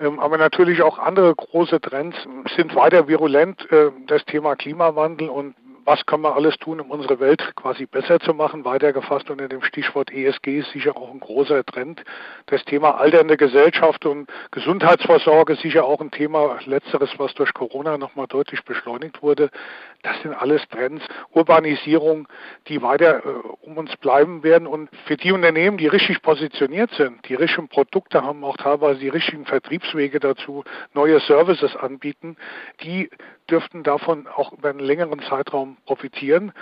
Ähm, 0.00 0.20
aber 0.20 0.38
natürlich 0.38 0.82
auch 0.82 0.98
andere 0.98 1.34
große 1.34 1.80
Trends 1.80 2.16
sind 2.56 2.74
weiter 2.74 3.08
virulent. 3.08 3.70
Äh, 3.70 3.90
das 4.06 4.24
Thema 4.26 4.56
Klimawandel 4.56 5.28
und 5.28 5.54
was 5.86 6.04
können 6.04 6.22
wir 6.22 6.34
alles 6.34 6.56
tun, 6.58 6.80
um 6.80 6.90
unsere 6.90 7.20
Welt 7.20 7.54
quasi 7.54 7.86
besser 7.86 8.18
zu 8.18 8.34
machen, 8.34 8.64
weitergefasst 8.64 9.30
unter 9.30 9.48
dem 9.48 9.62
Stichwort 9.62 10.12
ESG 10.12 10.58
ist 10.58 10.72
sicher 10.72 10.96
auch 10.96 11.12
ein 11.12 11.20
großer 11.20 11.64
Trend. 11.64 12.02
Das 12.46 12.64
Thema 12.64 12.98
alternde 12.98 13.36
Gesellschaft 13.36 14.04
und 14.04 14.28
Gesundheitsvorsorge 14.50 15.52
ist 15.52 15.62
sicher 15.62 15.84
auch 15.84 16.00
ein 16.00 16.10
Thema, 16.10 16.58
letzteres, 16.66 17.10
was 17.18 17.32
durch 17.34 17.54
Corona 17.54 17.98
nochmal 17.98 18.26
deutlich 18.26 18.64
beschleunigt 18.64 19.22
wurde. 19.22 19.50
Das 20.02 20.20
sind 20.22 20.34
alles 20.34 20.66
Trends. 20.68 21.04
Urbanisierung, 21.30 22.26
die 22.68 22.82
weiter 22.82 23.24
äh, 23.24 23.28
um 23.60 23.78
uns 23.78 23.96
bleiben 23.96 24.42
werden 24.42 24.66
und 24.66 24.90
für 25.06 25.16
die 25.16 25.32
Unternehmen, 25.32 25.78
die 25.78 25.86
richtig 25.86 26.20
positioniert 26.20 26.90
sind, 26.92 27.28
die 27.28 27.34
richtigen 27.34 27.68
Produkte 27.68 28.22
haben, 28.22 28.44
auch 28.44 28.56
teilweise 28.56 28.98
die 28.98 29.08
richtigen 29.08 29.46
Vertriebswege 29.46 30.18
dazu, 30.18 30.64
neue 30.94 31.20
Services 31.20 31.76
anbieten, 31.76 32.36
die 32.82 33.08
dürften 33.50 33.82
davon 33.82 34.26
auch 34.26 34.52
über 34.52 34.70
einen 34.70 34.80
längeren 34.80 35.20
Zeitraum 35.22 35.76
profitieren. 35.86 36.52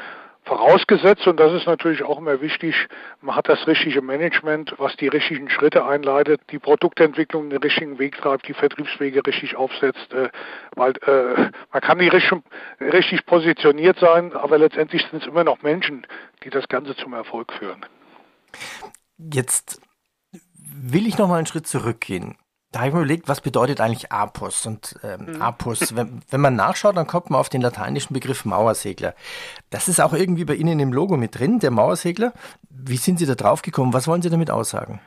Vorausgesetzt, 0.45 1.27
und 1.27 1.41
das 1.41 1.55
ist 1.55 1.67
natürlich 1.67 2.03
auch 2.03 2.19
immer 2.19 2.43
wichtig, 2.43 2.75
man 3.23 3.35
hat 3.35 3.49
das 3.49 3.67
richtige 3.67 4.03
Management, 4.03 4.75
was 4.77 4.95
die 4.97 5.09
richtigen 5.09 5.49
Schritte 5.49 5.87
einleitet, 5.87 6.43
die 6.51 6.59
Produktentwicklung 6.59 7.49
den 7.49 7.63
richtigen 7.63 7.99
Weg 7.99 8.19
treibt, 8.19 8.47
die 8.47 8.53
Vertriebswege 8.53 9.27
richtig 9.27 9.57
aufsetzt, 9.57 10.13
äh, 10.13 10.29
weil 10.77 10.93
äh, 11.07 11.51
man 11.73 11.81
kann 11.81 11.97
nicht 11.97 12.13
richtig, 12.13 12.43
richtig 12.79 13.25
positioniert 13.25 13.99
sein, 13.99 14.35
aber 14.35 14.59
letztendlich 14.59 15.07
sind 15.11 15.23
es 15.23 15.27
immer 15.27 15.45
noch 15.45 15.63
Menschen, 15.63 16.07
die 16.45 16.51
das 16.51 16.69
Ganze 16.69 16.95
zum 16.95 17.15
Erfolg 17.15 17.51
führen. 17.55 17.87
Jetzt 19.17 19.81
will 20.57 21.07
ich 21.07 21.17
noch 21.17 21.29
mal 21.29 21.39
einen 21.39 21.47
Schritt 21.47 21.67
zurückgehen. 21.67 22.37
Da 22.75 22.81
habe 22.81 22.89
ich 22.89 22.95
mir 22.95 23.01
überlegt, 23.03 23.29
was 23.29 23.41
bedeutet 23.41 23.81
eigentlich 23.81 24.11
Apus? 24.11 24.67
Und 24.67 24.99
ähm, 25.05 25.35
mhm. 25.37 25.43
Apus, 25.43 25.95
wenn, 25.97 26.23
wenn 26.29 26.41
man 26.41 26.57
nachschaut, 26.57 26.97
dann 26.97 27.07
kommt 27.07 27.31
man 27.31 27.39
auf 27.39 27.49
den 27.49 27.61
lateinischen 27.61 28.15
Begriff 28.15 28.45
Mauersegler. 28.45 29.15
Das 29.71 29.87
ist 29.87 30.01
auch 30.01 30.13
irgendwie 30.13 30.45
bei 30.45 30.57
Ihnen 30.57 30.81
im 30.81 30.93
Logo 30.93 31.17
mit 31.17 31.39
drin, 31.39 31.61
der 31.61 31.71
Mauersegler. 31.71 32.33
Wie 32.71 32.97
sind 32.97 33.21
Sie 33.21 33.27
da 33.27 33.37
drauf 33.37 33.63
gekommen? 33.63 33.93
Was 33.93 34.09
wollen 34.09 34.23
Sie 34.23 34.31
damit 34.31 34.51
aussagen? 34.51 34.99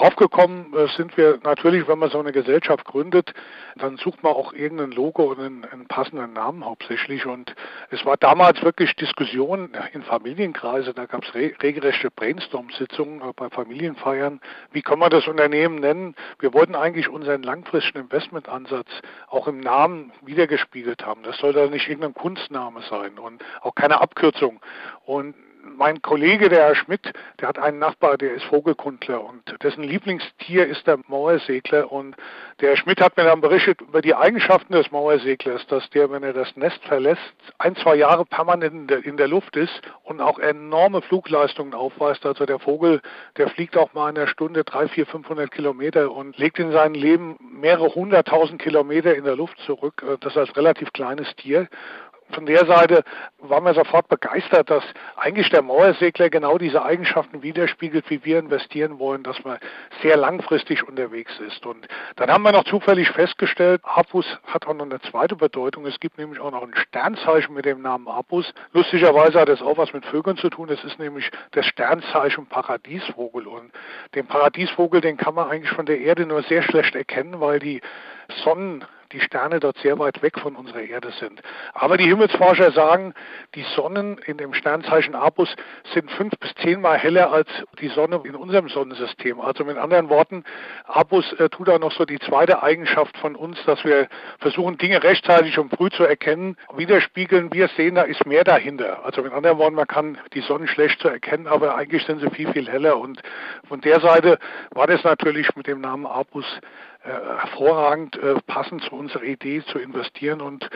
Draufgekommen 0.00 0.72
äh, 0.72 0.88
sind 0.96 1.14
wir 1.18 1.40
natürlich, 1.44 1.86
wenn 1.86 1.98
man 1.98 2.08
so 2.08 2.18
eine 2.18 2.32
Gesellschaft 2.32 2.86
gründet, 2.86 3.34
dann 3.76 3.98
sucht 3.98 4.22
man 4.22 4.32
auch 4.32 4.54
irgendein 4.54 4.92
Logo 4.92 5.24
und 5.24 5.38
einen, 5.38 5.64
einen, 5.66 5.88
passenden 5.88 6.32
Namen 6.32 6.64
hauptsächlich. 6.64 7.26
Und 7.26 7.54
es 7.90 8.02
war 8.06 8.16
damals 8.16 8.62
wirklich 8.62 8.96
Diskussion 8.96 9.72
in 9.92 10.02
Familienkreise, 10.02 10.94
da 10.94 11.04
gab 11.04 11.24
es 11.24 11.34
re 11.34 11.52
regelrechte 11.62 12.10
Brainstorm-Sitzungen 12.10 13.20
äh, 13.20 13.34
bei 13.36 13.50
Familienfeiern. 13.50 14.40
Wie 14.72 14.80
kann 14.80 14.98
man 14.98 15.10
das 15.10 15.28
Unternehmen 15.28 15.74
nennen? 15.74 16.14
Wir 16.38 16.54
wollten 16.54 16.76
eigentlich 16.76 17.10
unseren 17.10 17.42
langfristigen 17.42 18.04
Investmentansatz 18.04 18.88
auch 19.28 19.48
im 19.48 19.60
Namen 19.60 20.12
wiedergespiegelt 20.22 21.04
haben. 21.04 21.24
Das 21.24 21.36
soll 21.36 21.52
da 21.52 21.66
nicht 21.66 21.90
irgendein 21.90 22.14
Kunstname 22.14 22.80
sein 22.88 23.18
und 23.18 23.44
auch 23.60 23.74
keine 23.74 24.00
Abkürzung. 24.00 24.60
Und 25.04 25.34
mein 25.62 26.02
Kollege, 26.02 26.48
der 26.48 26.66
Herr 26.66 26.74
Schmidt, 26.74 27.12
der 27.40 27.48
hat 27.48 27.58
einen 27.58 27.78
Nachbar, 27.78 28.16
der 28.18 28.34
ist 28.34 28.44
Vogelkundler 28.44 29.22
und 29.22 29.42
dessen 29.62 29.82
Lieblingstier 29.82 30.66
ist 30.66 30.86
der 30.86 30.98
Mauersegler. 31.08 31.90
Und 31.90 32.16
der 32.60 32.70
Herr 32.70 32.76
Schmidt 32.76 33.00
hat 33.00 33.16
mir 33.16 33.24
dann 33.24 33.40
berichtet 33.40 33.80
über 33.80 34.02
die 34.02 34.14
Eigenschaften 34.14 34.72
des 34.72 34.90
Mauerseglers, 34.90 35.66
dass 35.68 35.88
der, 35.90 36.10
wenn 36.10 36.22
er 36.22 36.32
das 36.32 36.54
Nest 36.56 36.82
verlässt, 36.84 37.20
ein, 37.58 37.76
zwei 37.76 37.96
Jahre 37.96 38.24
permanent 38.24 38.74
in 38.74 38.86
der, 38.86 39.04
in 39.04 39.16
der 39.16 39.28
Luft 39.28 39.56
ist 39.56 39.80
und 40.04 40.20
auch 40.20 40.38
enorme 40.38 41.02
Flugleistungen 41.02 41.74
aufweist. 41.74 42.24
Also 42.26 42.46
der 42.46 42.58
Vogel, 42.58 43.00
der 43.36 43.48
fliegt 43.48 43.76
auch 43.76 43.92
mal 43.94 44.10
in 44.10 44.14
der 44.14 44.26
Stunde 44.26 44.64
drei, 44.64 44.88
vier, 44.88 45.06
500 45.06 45.50
Kilometer 45.50 46.10
und 46.10 46.36
legt 46.38 46.58
in 46.58 46.72
seinem 46.72 46.94
Leben 46.94 47.36
mehrere 47.40 47.94
hunderttausend 47.94 48.60
Kilometer 48.60 49.14
in 49.14 49.24
der 49.24 49.36
Luft 49.36 49.58
zurück. 49.60 50.04
Das 50.20 50.36
als 50.36 50.54
relativ 50.56 50.92
kleines 50.92 51.34
Tier. 51.36 51.68
Von 52.32 52.46
der 52.46 52.64
Seite 52.66 53.04
waren 53.38 53.64
wir 53.64 53.74
sofort 53.74 54.08
begeistert, 54.08 54.70
dass 54.70 54.84
eigentlich 55.16 55.50
der 55.50 55.62
Mauersegler 55.62 56.30
genau 56.30 56.58
diese 56.58 56.82
Eigenschaften 56.82 57.42
widerspiegelt, 57.42 58.08
wie 58.10 58.24
wir 58.24 58.38
investieren 58.38 58.98
wollen, 58.98 59.22
dass 59.22 59.42
man 59.44 59.58
sehr 60.02 60.16
langfristig 60.16 60.86
unterwegs 60.86 61.38
ist. 61.40 61.64
Und 61.66 61.86
dann 62.16 62.30
haben 62.30 62.42
wir 62.42 62.52
noch 62.52 62.64
zufällig 62.64 63.10
festgestellt, 63.10 63.80
Apus 63.84 64.26
hat 64.46 64.66
auch 64.66 64.74
noch 64.74 64.84
eine 64.84 65.00
zweite 65.00 65.36
Bedeutung. 65.36 65.86
Es 65.86 66.00
gibt 66.00 66.18
nämlich 66.18 66.40
auch 66.40 66.50
noch 66.50 66.62
ein 66.62 66.74
Sternzeichen 66.74 67.54
mit 67.54 67.64
dem 67.64 67.82
Namen 67.82 68.08
Apus. 68.08 68.52
Lustigerweise 68.72 69.40
hat 69.40 69.48
es 69.48 69.62
auch 69.62 69.78
was 69.78 69.92
mit 69.92 70.04
Vögeln 70.06 70.36
zu 70.36 70.50
tun. 70.50 70.68
Es 70.68 70.82
ist 70.84 70.98
nämlich 70.98 71.30
das 71.52 71.66
Sternzeichen 71.66 72.46
Paradiesvogel. 72.46 73.46
Und 73.46 73.72
den 74.14 74.26
Paradiesvogel, 74.26 75.00
den 75.00 75.16
kann 75.16 75.34
man 75.34 75.48
eigentlich 75.48 75.72
von 75.72 75.86
der 75.86 76.00
Erde 76.00 76.26
nur 76.26 76.42
sehr 76.42 76.62
schlecht 76.62 76.94
erkennen, 76.94 77.40
weil 77.40 77.58
die 77.58 77.80
Sonnen 78.44 78.84
die 79.12 79.20
Sterne 79.20 79.60
dort 79.60 79.78
sehr 79.78 79.98
weit 79.98 80.22
weg 80.22 80.38
von 80.38 80.56
unserer 80.56 80.82
Erde 80.82 81.10
sind. 81.18 81.40
Aber 81.74 81.96
die 81.96 82.04
Himmelsforscher 82.06 82.72
sagen, 82.72 83.14
die 83.54 83.64
Sonnen 83.74 84.18
in 84.18 84.36
dem 84.36 84.54
Sternzeichen 84.54 85.14
Apus 85.14 85.54
sind 85.92 86.10
fünf 86.12 86.38
bis 86.38 86.54
zehnmal 86.56 86.98
heller 86.98 87.32
als 87.32 87.48
die 87.80 87.88
Sonne 87.88 88.20
in 88.24 88.34
unserem 88.34 88.68
Sonnensystem. 88.68 89.40
Also 89.40 89.64
mit 89.64 89.76
anderen 89.76 90.08
Worten, 90.08 90.44
Apus 90.84 91.32
äh, 91.34 91.48
tut 91.48 91.68
auch 91.68 91.78
noch 91.78 91.92
so 91.92 92.04
die 92.04 92.18
zweite 92.18 92.62
Eigenschaft 92.62 93.16
von 93.18 93.34
uns, 93.36 93.58
dass 93.64 93.84
wir 93.84 94.08
versuchen, 94.38 94.78
Dinge 94.78 95.02
rechtzeitig 95.02 95.58
und 95.58 95.74
früh 95.74 95.90
zu 95.90 96.04
erkennen, 96.04 96.56
widerspiegeln. 96.74 97.52
Wir 97.52 97.68
sehen, 97.68 97.96
da 97.96 98.02
ist 98.02 98.24
mehr 98.26 98.44
dahinter. 98.44 99.04
Also 99.04 99.22
mit 99.22 99.32
anderen 99.32 99.58
Worten, 99.58 99.74
man 99.74 99.86
kann 99.86 100.18
die 100.34 100.40
Sonnen 100.40 100.68
schlecht 100.68 101.00
zu 101.00 101.08
erkennen, 101.08 101.46
aber 101.46 101.74
eigentlich 101.74 102.04
sind 102.04 102.20
sie 102.20 102.30
viel, 102.30 102.52
viel 102.52 102.68
heller. 102.68 102.98
Und 102.98 103.20
von 103.68 103.80
der 103.80 104.00
Seite 104.00 104.38
war 104.70 104.86
das 104.86 105.02
natürlich 105.04 105.54
mit 105.56 105.66
dem 105.66 105.80
Namen 105.80 106.06
Apus 106.06 106.46
hervorragend 107.02 108.16
äh, 108.16 108.34
passend 108.46 108.82
zu 108.84 108.94
unserer 108.94 109.22
Idee 109.22 109.62
zu 109.64 109.78
investieren 109.78 110.40
und 110.40 110.68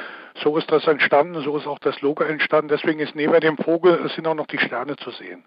so 0.43 0.57
ist 0.57 0.71
das 0.71 0.87
entstanden, 0.87 1.43
so 1.43 1.57
ist 1.57 1.67
auch 1.67 1.79
das 1.79 2.01
Logo 2.01 2.25
entstanden. 2.25 2.69
Deswegen 2.69 3.01
ist 3.01 3.15
neben 3.15 3.39
dem 3.41 3.59
Vogel 3.59 4.01
es 4.07 4.15
sind 4.15 4.27
auch 4.27 4.35
noch 4.35 4.47
die 4.47 4.59
Sterne 4.59 4.97
zu 4.97 5.11
sehen. 5.11 5.45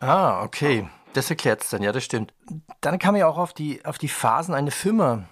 Ah, 0.00 0.42
okay. 0.42 0.88
Das 1.14 1.28
erklärt 1.28 1.62
es 1.62 1.70
dann, 1.70 1.82
ja, 1.82 1.90
das 1.90 2.04
stimmt. 2.04 2.32
Dann 2.80 2.98
kann 2.98 3.12
man 3.12 3.20
ja 3.20 3.26
auch 3.26 3.38
auf 3.38 3.52
die, 3.52 3.84
auf 3.84 3.98
die 3.98 4.08
Phasen 4.08 4.54
einer 4.54 4.70
Firma 4.70 5.24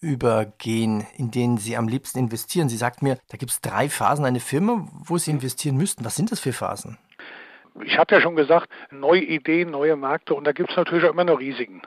übergehen, 0.00 1.06
in 1.16 1.30
denen 1.30 1.58
Sie 1.58 1.76
am 1.76 1.88
liebsten 1.88 2.18
investieren. 2.18 2.68
Sie 2.68 2.76
sagt 2.76 3.02
mir, 3.02 3.18
da 3.28 3.36
gibt 3.36 3.50
es 3.50 3.60
drei 3.60 3.88
Phasen 3.88 4.24
einer 4.24 4.40
Firma, 4.40 4.86
wo 4.92 5.18
Sie 5.18 5.30
investieren 5.30 5.76
müssten. 5.76 6.04
Was 6.04 6.14
sind 6.14 6.30
das 6.30 6.40
für 6.40 6.52
Phasen? 6.52 6.98
Ich 7.84 7.98
hatte 7.98 8.14
ja 8.14 8.20
schon 8.20 8.36
gesagt, 8.36 8.68
neue 8.90 9.22
Ideen, 9.22 9.70
neue 9.70 9.96
Märkte 9.96 10.34
und 10.34 10.46
da 10.46 10.52
gibt 10.52 10.70
es 10.70 10.76
natürlich 10.76 11.04
auch 11.04 11.12
immer 11.12 11.24
noch 11.24 11.38
Risiken. 11.38 11.82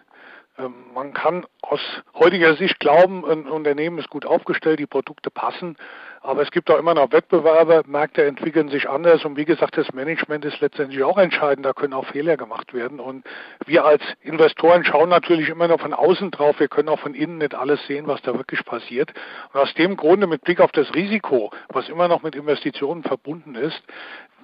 Ähm, 0.59 0.73
man 0.93 1.13
kann 1.13 1.45
aus 1.61 1.79
heutiger 2.13 2.55
Sicht 2.55 2.79
glauben, 2.79 3.25
ein 3.25 3.47
Unternehmen 3.47 3.97
ist 3.97 4.09
gut 4.09 4.25
aufgestellt, 4.25 4.79
die 4.79 4.87
Produkte 4.87 5.31
passen, 5.31 5.77
aber 6.21 6.41
es 6.41 6.51
gibt 6.51 6.69
auch 6.69 6.77
immer 6.77 6.93
noch 6.93 7.11
Wettbewerber, 7.11 7.83
Märkte 7.87 8.25
entwickeln 8.25 8.69
sich 8.69 8.89
anders 8.89 9.25
und 9.25 9.37
wie 9.37 9.45
gesagt, 9.45 9.77
das 9.77 9.91
Management 9.93 10.45
ist 10.45 10.59
letztendlich 10.59 11.03
auch 11.03 11.17
entscheidend, 11.17 11.65
da 11.65 11.73
können 11.73 11.93
auch 11.93 12.05
Fehler 12.05 12.37
gemacht 12.37 12.73
werden 12.73 12.99
und 12.99 13.25
wir 13.65 13.85
als 13.85 14.01
Investoren 14.21 14.83
schauen 14.83 15.09
natürlich 15.09 15.49
immer 15.49 15.67
noch 15.67 15.79
von 15.79 15.93
außen 15.93 16.31
drauf, 16.31 16.59
wir 16.59 16.67
können 16.67 16.89
auch 16.89 16.99
von 16.99 17.13
innen 17.13 17.37
nicht 17.37 17.55
alles 17.55 17.85
sehen, 17.87 18.07
was 18.07 18.21
da 18.21 18.33
wirklich 18.35 18.63
passiert 18.65 19.13
und 19.53 19.59
aus 19.59 19.73
dem 19.75 19.97
Grunde 19.97 20.27
mit 20.27 20.43
Blick 20.43 20.59
auf 20.59 20.71
das 20.71 20.93
Risiko, 20.93 21.51
was 21.69 21.89
immer 21.89 22.07
noch 22.07 22.23
mit 22.23 22.35
Investitionen 22.35 23.03
verbunden 23.03 23.55
ist, 23.55 23.81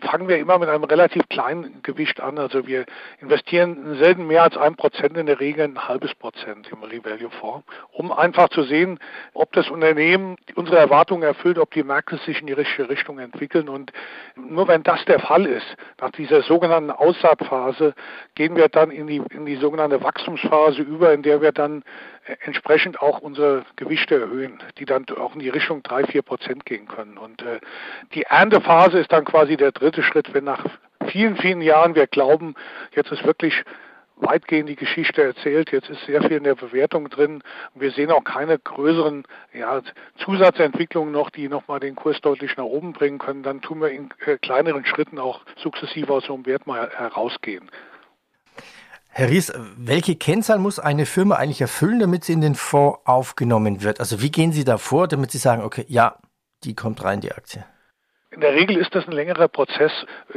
fangen 0.02 0.28
wir 0.28 0.38
immer 0.38 0.60
mit 0.60 0.70
einem 0.70 0.84
relativ 0.84 1.28
kleinen 1.30 1.82
Gewicht 1.84 2.20
an. 2.20 2.38
Also 2.38 2.68
wir 2.68 2.86
investieren 3.20 3.98
selten 3.98 4.28
mehr 4.28 4.44
als 4.44 4.58
ein 4.58 4.76
Prozent, 4.76 5.18
in 5.18 5.26
der 5.26 5.40
Regel 5.40 5.66
ein 5.66 5.88
halbes 5.88 6.14
Prozent 6.16 6.70
im 6.72 6.84
Revalue-Fonds, 6.84 7.66
um 7.92 8.12
einfach 8.12 8.50
zu 8.50 8.64
sehen, 8.64 9.00
ob 9.34 9.52
das 9.54 9.70
Unternehmen 9.70 10.38
unsere 10.56 10.78
Erwartungen 10.78 11.24
erfüllt, 11.24 11.58
ob 11.66 11.74
die 11.74 11.84
Märkte 11.84 12.18
sich 12.18 12.42
in 12.42 12.46
die 12.46 12.54
richtige 12.54 12.90
Richtung 12.90 13.18
entwickeln. 13.18 13.70
Und 13.70 13.92
nur 14.36 14.68
wenn 14.68 14.84
das 14.84 15.04
der 15.06 15.20
Fall 15.20 15.48
ist, 15.48 15.66
nach 16.00 16.12
dieser 16.12 16.44
sogenannten 16.44 16.92
Aussaatphase, 16.92 17.96
gehen 18.36 18.56
wir 18.56 18.70
dann 18.70 18.92
in 18.92 19.08
die, 19.08 19.22
in 19.32 19.48
die 19.48 19.56
sogenannte 19.56 20.04
Wachstumsphase 20.04 20.84
über, 20.84 21.12
in 21.12 21.24
der 21.24 21.42
wir 21.42 21.52
dann 21.52 21.84
entsprechend 22.42 23.02
auch 23.02 23.20
unsere 23.20 23.66
Gewichte 23.78 24.22
erhöhen, 24.22 24.62
die 24.78 24.86
dann 24.86 25.06
auch 25.18 25.34
in 25.34 25.40
die 25.40 25.50
Richtung 25.50 25.82
drei, 25.82 26.04
vier 26.04 26.22
Prozent 26.22 26.66
gehen 26.68 26.88
können. 26.88 27.18
Und 27.18 27.42
äh, 27.42 27.60
die 28.14 28.24
Erntephase 28.24 29.00
ist 29.00 29.12
dann 29.12 29.26
quasi 29.26 29.58
der 29.58 29.72
dritte 29.72 30.04
Schritt, 30.04 30.36
wenn 30.36 30.44
nach 30.44 30.66
vielen, 31.08 31.36
vielen 31.36 31.62
Jahren 31.62 31.96
wir 31.96 32.06
glauben, 32.06 32.54
jetzt 32.96 33.12
ist 33.12 33.26
wirklich 33.26 33.64
weitgehend 34.18 34.70
die 34.70 34.76
Geschichte 34.76 35.24
erzählt. 35.24 35.72
Jetzt 35.72 35.90
ist 35.90 36.06
sehr 36.06 36.22
viel 36.22 36.38
in 36.38 36.44
der 36.44 36.56
Bewertung 36.56 37.10
drin. 37.10 37.44
Wir 37.74 37.92
sehen 37.92 38.12
auch 38.12 38.24
keine 38.24 38.58
größeren 38.58 39.24
ja, 39.54 39.82
Zusatzentwicklungen 40.24 41.12
noch, 41.12 41.30
die 41.30 41.48
nochmal 41.48 41.80
den 41.80 41.96
Kurs 41.96 42.20
deutlich 42.22 42.56
nach 42.58 42.64
oben 42.64 42.94
bringen 42.94 43.20
können. 43.20 43.44
Dann 43.44 43.62
tun 43.62 43.82
wir 43.82 43.90
in 43.90 44.10
äh, 44.26 44.38
kleineren 44.38 44.86
Schritten 44.86 45.20
auch 45.20 45.42
sukzessive 45.58 46.12
aus 46.12 46.26
so 46.26 46.34
einem 46.34 46.46
Wert 46.46 46.68
mal 46.68 46.90
herausgehen. 46.90 47.70
Herr 49.10 49.30
Ries, 49.30 49.54
welche 49.78 50.16
Kennzahl 50.16 50.60
muss 50.60 50.78
eine 50.78 51.06
Firma 51.06 51.36
eigentlich 51.36 51.62
erfüllen, 51.62 52.00
damit 52.00 52.26
sie 52.26 52.34
in 52.34 52.42
den 52.42 52.56
Fonds 52.56 53.00
aufgenommen 53.06 53.82
wird? 53.82 54.02
Also 54.02 54.22
wie 54.22 54.30
gehen 54.30 54.52
Sie 54.52 54.66
da 54.66 54.78
vor, 54.78 55.08
damit 55.08 55.32
Sie 55.32 55.38
sagen, 55.38 55.64
okay, 55.64 55.86
ja, 55.88 56.18
die 56.66 56.76
kommt 56.76 57.02
rein, 57.02 57.22
die 57.22 57.32
Aktie? 57.32 57.64
In 58.36 58.42
der 58.42 58.54
Regel 58.54 58.76
ist 58.76 58.94
das 58.94 59.08
ein 59.08 59.14
längerer 59.14 59.48
Prozess. 59.48 59.94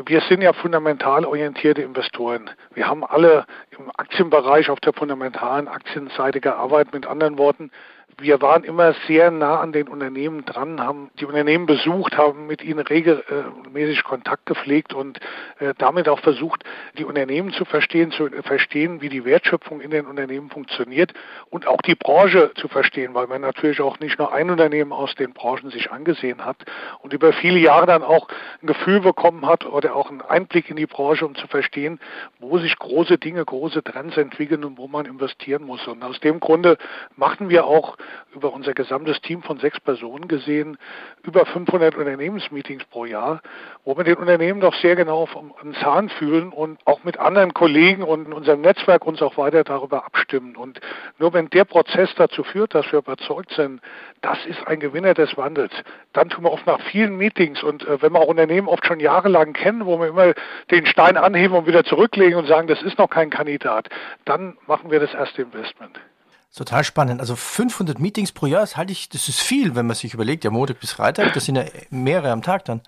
Wir 0.07 0.21
sind 0.21 0.41
ja 0.41 0.53
fundamental 0.53 1.25
orientierte 1.25 1.83
Investoren. 1.83 2.49
Wir 2.73 2.87
haben 2.87 3.03
alle 3.03 3.45
im 3.77 3.91
Aktienbereich 3.97 4.71
auf 4.71 4.79
der 4.79 4.93
fundamentalen 4.93 5.67
Aktienseite 5.67 6.41
gearbeitet. 6.41 6.95
Mit 6.95 7.07
anderen 7.07 7.39
Worten, 7.39 7.73
wir 8.21 8.43
waren 8.43 8.65
immer 8.65 8.95
sehr 9.07 9.31
nah 9.31 9.61
an 9.61 9.73
den 9.73 9.87
Unternehmen 9.87 10.45
dran, 10.45 10.81
haben 10.81 11.11
die 11.21 11.25
Unternehmen 11.25 11.67
besucht, 11.67 12.17
haben 12.17 12.49
mit 12.49 12.63
ihnen 12.63 12.81
regelmäßig 12.81 14.03
Kontakt 14.03 14.45
gepflegt 14.47 14.93
und 14.93 15.21
äh, 15.61 15.73
damit 15.79 16.09
auch 16.09 16.19
versucht, 16.19 16.65
die 16.99 17.05
Unternehmen 17.05 17.53
zu 17.53 17.65
verstehen, 17.65 18.11
zu 18.11 18.29
verstehen, 18.43 19.01
wie 19.01 19.09
die 19.09 19.25
Wertschöpfung 19.25 19.81
in 19.81 19.93
den 19.93 20.07
Unternehmen 20.07 20.51
funktioniert 20.51 21.13
und 21.51 21.69
auch 21.69 21.81
die 21.83 21.95
Branche 21.95 22.51
zu 22.57 22.67
verstehen, 22.67 23.15
weil 23.15 23.29
man 23.29 23.41
natürlich 23.41 23.81
auch 23.81 24.01
nicht 24.01 24.19
nur 24.19 24.33
ein 24.33 24.51
Unternehmen 24.51 24.93
aus 24.93 25.15
den 25.15 25.33
Branchen 25.33 25.71
sich 25.71 25.93
angesehen 25.93 26.45
hat 26.45 26.57
und 27.01 27.13
über 27.13 27.33
viele 27.33 27.61
Jahre 27.61 27.87
dann 27.87 28.03
auch 28.03 28.27
ein 28.61 28.67
Gefühl 28.67 29.01
bekommen 29.01 29.47
hat 29.47 29.65
oder 29.65 29.95
auch 29.95 30.11
einen 30.11 30.23
Einblick 30.23 30.71
in 30.71 30.77
die 30.77 30.87
Branche, 30.87 31.25
um 31.25 31.37
zu 31.37 31.47
verstehen, 31.47 32.01
wo 32.41 32.59
sich 32.59 32.77
große 32.77 33.19
Dinge, 33.19 33.45
große 33.45 33.85
Trends 33.85 34.17
entwickeln 34.17 34.65
und 34.65 34.77
wo 34.77 34.89
man 34.89 35.07
investieren 35.07 35.63
muss. 35.63 35.87
Und 35.87 36.03
aus 36.03 36.19
dem 36.19 36.41
Grunde 36.41 36.79
machten 37.17 37.49
wir 37.49 37.67
auch 37.67 37.97
über 38.35 38.53
unser 38.53 38.75
gesamtes 38.75 39.21
Team 39.21 39.43
von 39.43 39.59
sechs 39.59 39.81
Personen 39.81 40.29
gesehen, 40.29 40.79
über 41.23 41.47
500 41.47 41.97
Unternehmensmeetings 41.97 42.85
pro 42.87 43.05
Jahr, 43.05 43.41
wo 43.85 43.97
wir 43.97 44.05
den 44.05 44.17
Unternehmen 44.17 44.61
doch 44.61 44.75
sehr 44.75 44.97
genau 44.97 45.27
vom 45.27 45.53
Zahn 45.81 46.09
fühlen 46.09 46.51
und 46.51 46.79
auch 46.87 47.05
mit 47.05 47.19
anderen 47.19 47.55
Kollegen 47.55 48.03
und 48.03 48.27
in 48.27 48.33
unserem 48.33 48.61
Netzwerk 48.61 49.07
uns 49.07 49.23
auch 49.23 49.37
weiter 49.37 49.65
darüber 49.65 50.05
abstimmen. 50.05 50.57
Und 50.57 50.81
nur 51.19 51.33
wenn 51.33 51.51
der 51.51 51.65
Prozess 51.65 52.15
dazu 52.17 52.45
führt, 52.45 52.75
dass 52.75 52.91
wir 52.93 53.01
überzeugt 53.01 53.53
sind, 53.53 53.81
das 54.21 54.45
ist 54.47 54.67
ein 54.67 54.81
Gewinner 54.81 55.15
des 55.15 55.37
Wandels, 55.37 55.73
dann 56.13 56.29
tun 56.29 56.45
wir 56.45 56.53
oft 56.53 56.67
nach 56.67 56.81
vielen 56.81 57.17
Meetings 57.17 57.63
und 57.63 57.87
äh, 57.87 58.03
wenn 58.03 58.13
wir 58.13 58.21
auch 58.21 58.29
Unternehmen 58.29 58.69
oft 58.69 58.87
schon 58.87 59.01
jahrelang 59.01 59.53
kennen, 59.53 59.87
wo 59.87 59.99
wir 59.99 60.09
immer 60.09 60.35
den 60.71 60.87
Stein 60.87 61.17
anheben 61.17 61.57
und 61.57 61.67
wieder 61.67 61.85
zurücklegen 61.85 62.39
und 62.39 62.47
sagen, 62.47 62.69
das 62.69 62.83
ist 62.83 62.99
noch 62.99 63.11
kein 63.11 63.31
Kandidat, 63.31 63.89
dann 64.25 64.57
machen 64.67 64.91
wir 64.91 65.01
das 65.01 65.15
erste 65.15 65.43
Investment. 65.43 65.99
Total 66.57 66.83
spannend. 66.83 67.21
Also 67.21 67.37
500 67.37 68.01
Meetings 68.01 68.33
pro 68.33 68.47
Jahr, 68.47 68.63
das 68.63 68.77
halte 68.77 68.91
ich, 68.91 69.09
das 69.09 69.29
ist 69.29 69.41
viel, 69.41 69.77
wenn 69.77 69.87
man 69.87 69.95
sich 69.95 70.15
überlegt, 70.15 70.45
ja 70.45 70.51
Montag 70.51 70.81
bis 70.81 70.93
Freitag, 70.93 71.33
das 71.35 71.45
sind 71.45 71.57
ja 71.57 71.65
mehrere 71.91 72.33
am 72.33 72.43
Tag 72.43 72.65
dann. 72.65 72.81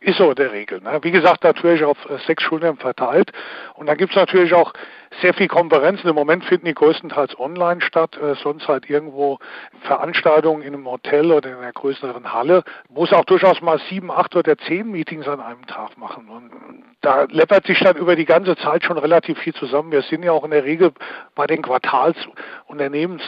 Ist 0.00 0.18
so 0.18 0.32
der 0.32 0.52
Regel. 0.52 0.80
Ne? 0.80 0.98
Wie 1.02 1.10
gesagt, 1.10 1.44
natürlich 1.44 1.84
auf 1.84 1.98
äh, 2.08 2.18
sechs 2.26 2.42
Schulen 2.42 2.76
verteilt. 2.76 3.30
Und 3.74 3.86
dann 3.86 3.98
gibt 3.98 4.12
es 4.12 4.16
natürlich 4.16 4.52
auch 4.54 4.72
sehr 5.20 5.34
viel 5.34 5.48
Konferenzen. 5.48 6.08
Im 6.08 6.14
Moment 6.14 6.44
finden 6.44 6.66
die 6.66 6.74
größtenteils 6.74 7.38
online 7.38 7.80
statt, 7.80 8.16
äh, 8.16 8.34
sonst 8.36 8.68
halt 8.68 8.88
irgendwo 8.88 9.38
Veranstaltungen 9.82 10.62
in 10.62 10.74
einem 10.74 10.86
Hotel 10.86 11.30
oder 11.30 11.50
in 11.50 11.56
einer 11.56 11.72
größeren 11.72 12.32
Halle. 12.32 12.64
Muss 12.88 13.12
auch 13.12 13.24
durchaus 13.24 13.60
mal 13.60 13.80
sieben, 13.90 14.10
acht 14.10 14.34
oder 14.36 14.56
zehn 14.58 14.90
Meetings 14.90 15.26
an 15.28 15.40
einem 15.40 15.66
Tag 15.66 15.96
machen. 15.96 16.28
Und 16.28 16.50
da 17.00 17.26
läppert 17.30 17.66
sich 17.66 17.78
dann 17.80 17.96
über 17.96 18.16
die 18.16 18.24
ganze 18.24 18.56
Zeit 18.56 18.84
schon 18.84 18.98
relativ 18.98 19.38
viel 19.38 19.54
zusammen. 19.54 19.92
Wir 19.92 20.02
sind 20.02 20.22
ja 20.22 20.32
auch 20.32 20.44
in 20.44 20.50
der 20.50 20.64
Regel 20.64 20.92
bei 21.34 21.46
den 21.46 21.62
Quartalsunternehmens 21.62 23.22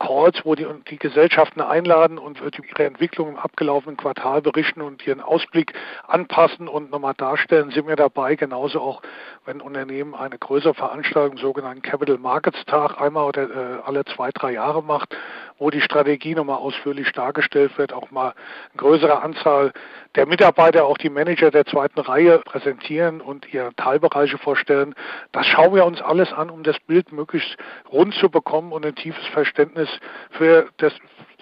Calls, 0.00 0.40
wo 0.44 0.54
die, 0.54 0.66
die 0.88 0.98
Gesellschaften 0.98 1.60
einladen 1.60 2.18
und 2.18 2.40
ihre 2.40 2.84
Entwicklung 2.84 3.28
im 3.28 3.36
abgelaufenen 3.36 3.98
Quartal 3.98 4.40
berichten 4.40 4.80
und 4.80 5.06
ihren 5.06 5.20
Ausblick 5.20 5.74
anpassen 6.08 6.68
und 6.68 6.90
nochmal 6.90 7.12
darstellen, 7.14 7.70
sind 7.70 7.86
wir 7.86 7.96
dabei. 7.96 8.34
Genauso 8.34 8.80
auch, 8.80 9.02
wenn 9.44 9.60
Unternehmen 9.60 10.14
eine 10.14 10.38
größere 10.38 10.72
Veranstaltung, 10.72 11.36
sogenannten 11.36 11.82
Capital 11.82 12.16
Markets 12.16 12.64
Tag, 12.64 12.98
einmal 12.98 13.26
oder 13.26 13.42
äh, 13.42 13.78
alle 13.84 14.04
zwei, 14.06 14.30
drei 14.30 14.52
Jahre 14.52 14.82
macht, 14.82 15.14
wo 15.58 15.68
die 15.68 15.82
Strategie 15.82 16.34
nochmal 16.34 16.56
ausführlich 16.56 17.12
dargestellt 17.12 17.76
wird, 17.76 17.92
auch 17.92 18.10
mal 18.10 18.28
eine 18.28 18.78
größere 18.78 19.20
Anzahl 19.20 19.72
der 20.14 20.26
Mitarbeiter, 20.26 20.86
auch 20.86 20.96
die 20.96 21.10
Manager 21.10 21.50
der 21.50 21.66
zweiten 21.66 22.00
Reihe 22.00 22.38
präsentieren 22.38 23.20
und 23.20 23.52
ihre 23.52 23.74
Teilbereiche 23.74 24.38
vorstellen. 24.38 24.94
Das 25.32 25.46
schauen 25.46 25.74
wir 25.74 25.84
uns 25.84 26.00
alles 26.00 26.32
an, 26.32 26.48
um 26.48 26.62
das 26.62 26.80
Bild 26.80 27.12
möglichst 27.12 27.56
rund 27.92 28.14
zu 28.14 28.30
bekommen 28.30 28.72
und 28.72 28.86
ein 28.86 28.94
tiefes 28.94 29.26
Verständnis 29.28 29.89
für 30.30 30.68
das, 30.78 30.92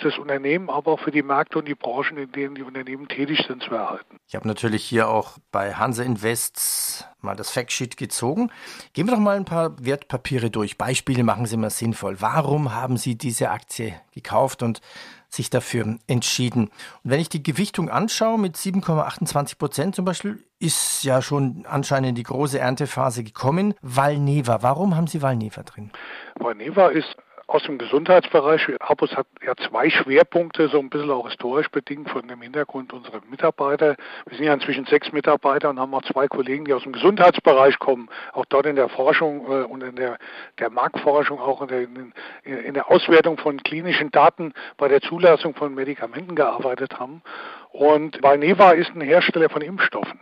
das 0.02 0.18
Unternehmen, 0.18 0.70
aber 0.70 0.92
auch 0.92 1.00
für 1.00 1.10
die 1.10 1.22
Märkte 1.22 1.58
und 1.58 1.68
die 1.68 1.74
Branchen, 1.74 2.16
in 2.18 2.32
denen 2.32 2.54
die 2.54 2.62
Unternehmen 2.62 3.08
tätig 3.08 3.44
sind, 3.46 3.62
zu 3.62 3.74
erhalten. 3.74 4.18
Ich 4.26 4.34
habe 4.34 4.46
natürlich 4.46 4.84
hier 4.84 5.08
auch 5.08 5.38
bei 5.50 5.74
Hanse 5.74 6.04
Invest 6.04 7.08
mal 7.20 7.36
das 7.36 7.50
Factsheet 7.50 7.96
gezogen. 7.96 8.50
Gehen 8.92 9.06
wir 9.06 9.14
doch 9.14 9.20
mal 9.20 9.36
ein 9.36 9.44
paar 9.44 9.84
Wertpapiere 9.84 10.50
durch. 10.50 10.78
Beispiele 10.78 11.24
machen 11.24 11.46
Sie 11.46 11.56
mal 11.56 11.70
sinnvoll. 11.70 12.20
Warum 12.20 12.74
haben 12.74 12.96
Sie 12.96 13.16
diese 13.16 13.50
Aktie 13.50 13.94
gekauft 14.12 14.62
und 14.62 14.80
sich 15.28 15.50
dafür 15.50 15.98
entschieden. 16.06 16.64
Und 17.04 17.10
wenn 17.10 17.20
ich 17.20 17.28
die 17.28 17.42
Gewichtung 17.42 17.90
anschaue 17.90 18.38
mit 18.38 18.56
7,28 18.56 19.58
Prozent 19.58 19.94
zum 19.94 20.04
Beispiel, 20.04 20.42
ist 20.58 21.04
ja 21.04 21.22
schon 21.22 21.64
anscheinend 21.68 22.18
die 22.18 22.22
große 22.22 22.58
Erntephase 22.58 23.24
gekommen. 23.24 23.74
Valneva, 23.82 24.62
warum 24.62 24.96
haben 24.96 25.06
Sie 25.06 25.22
Valneva 25.22 25.62
drin? 25.62 25.90
Valneva 26.38 26.88
ist 26.88 27.14
aus 27.48 27.62
dem 27.62 27.78
Gesundheitsbereich. 27.78 28.68
Abus 28.78 29.16
hat 29.16 29.26
ja 29.44 29.56
zwei 29.56 29.88
Schwerpunkte, 29.88 30.68
so 30.68 30.78
ein 30.78 30.90
bisschen 30.90 31.10
auch 31.10 31.26
historisch 31.26 31.68
bedingt 31.70 32.10
von 32.10 32.28
dem 32.28 32.42
Hintergrund 32.42 32.92
unserer 32.92 33.22
Mitarbeiter. 33.30 33.96
Wir 34.26 34.36
sind 34.36 34.46
ja 34.46 34.52
inzwischen 34.52 34.84
sechs 34.84 35.12
Mitarbeiter 35.12 35.70
und 35.70 35.80
haben 35.80 35.94
auch 35.94 36.02
zwei 36.02 36.28
Kollegen, 36.28 36.66
die 36.66 36.74
aus 36.74 36.82
dem 36.82 36.92
Gesundheitsbereich 36.92 37.78
kommen, 37.78 38.10
auch 38.34 38.44
dort 38.44 38.66
in 38.66 38.76
der 38.76 38.90
Forschung 38.90 39.46
äh, 39.46 39.64
und 39.64 39.82
in 39.82 39.96
der, 39.96 40.18
der 40.58 40.68
Marktforschung, 40.68 41.40
auch 41.40 41.62
in 41.62 41.68
der, 41.68 41.80
in, 41.80 42.12
in 42.44 42.74
der 42.74 42.90
Auswertung 42.90 43.38
von 43.38 43.62
klinischen 43.62 44.10
Daten 44.10 44.52
bei 44.76 44.88
der 44.88 45.00
Zulassung 45.00 45.54
von 45.54 45.74
Medikamenten 45.74 46.36
gearbeitet 46.36 47.00
haben. 47.00 47.22
Und 47.70 48.22
Valneva 48.22 48.72
ist 48.72 48.94
ein 48.94 49.00
Hersteller 49.00 49.48
von 49.48 49.62
Impfstoffen 49.62 50.20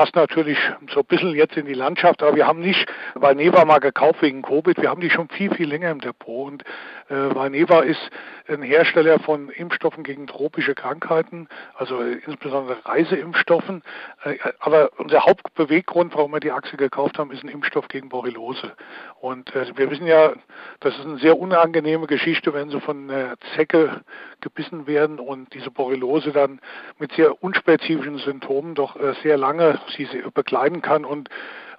passt 0.00 0.16
natürlich 0.16 0.58
so 0.94 1.00
ein 1.00 1.06
bisschen 1.06 1.34
jetzt 1.34 1.58
in 1.58 1.66
die 1.66 1.74
Landschaft, 1.74 2.22
aber 2.22 2.34
wir 2.34 2.46
haben 2.46 2.60
nicht 2.60 2.90
Valneva 3.14 3.66
mal 3.66 3.80
gekauft 3.80 4.22
wegen 4.22 4.40
Covid, 4.40 4.80
wir 4.80 4.88
haben 4.88 5.02
die 5.02 5.10
schon 5.10 5.28
viel, 5.28 5.54
viel 5.54 5.68
länger 5.68 5.90
im 5.90 6.00
Depot. 6.00 6.50
Und 6.50 6.62
äh, 7.10 7.34
Valneva 7.34 7.80
ist 7.80 8.00
ein 8.48 8.62
Hersteller 8.62 9.18
von 9.18 9.50
Impfstoffen 9.50 10.02
gegen 10.02 10.26
tropische 10.26 10.74
Krankheiten, 10.74 11.48
also 11.74 12.00
insbesondere 12.00 12.78
Reiseimpfstoffen, 12.82 13.82
äh, 14.24 14.38
aber 14.60 14.88
unser 14.96 15.26
Hauptbeweggrund, 15.26 16.14
warum 16.14 16.32
wir 16.32 16.40
die 16.40 16.52
Aktie 16.52 16.78
gekauft 16.78 17.18
haben, 17.18 17.30
ist 17.30 17.44
ein 17.44 17.50
Impfstoff 17.50 17.88
gegen 17.88 18.08
Borreliose. 18.08 18.72
Und 19.20 19.54
äh, 19.54 19.66
wir 19.76 19.90
wissen 19.90 20.06
ja, 20.06 20.32
das 20.80 20.96
ist 20.96 21.04
eine 21.04 21.18
sehr 21.18 21.38
unangenehme 21.38 22.06
Geschichte, 22.06 22.54
wenn 22.54 22.70
sie 22.70 22.80
von 22.80 23.10
einer 23.10 23.34
Zecke 23.54 24.00
gebissen 24.40 24.86
werden 24.86 25.18
und 25.18 25.52
diese 25.52 25.70
Borreliose 25.70 26.32
dann 26.32 26.60
mit 26.98 27.12
sehr 27.12 27.42
unspezifischen 27.42 28.18
Symptomen 28.18 28.74
doch 28.74 28.96
äh, 28.96 29.12
sehr 29.22 29.36
lange 29.36 29.78
sie 29.96 30.06
begleiten 30.34 30.82
kann 30.82 31.04
und 31.04 31.28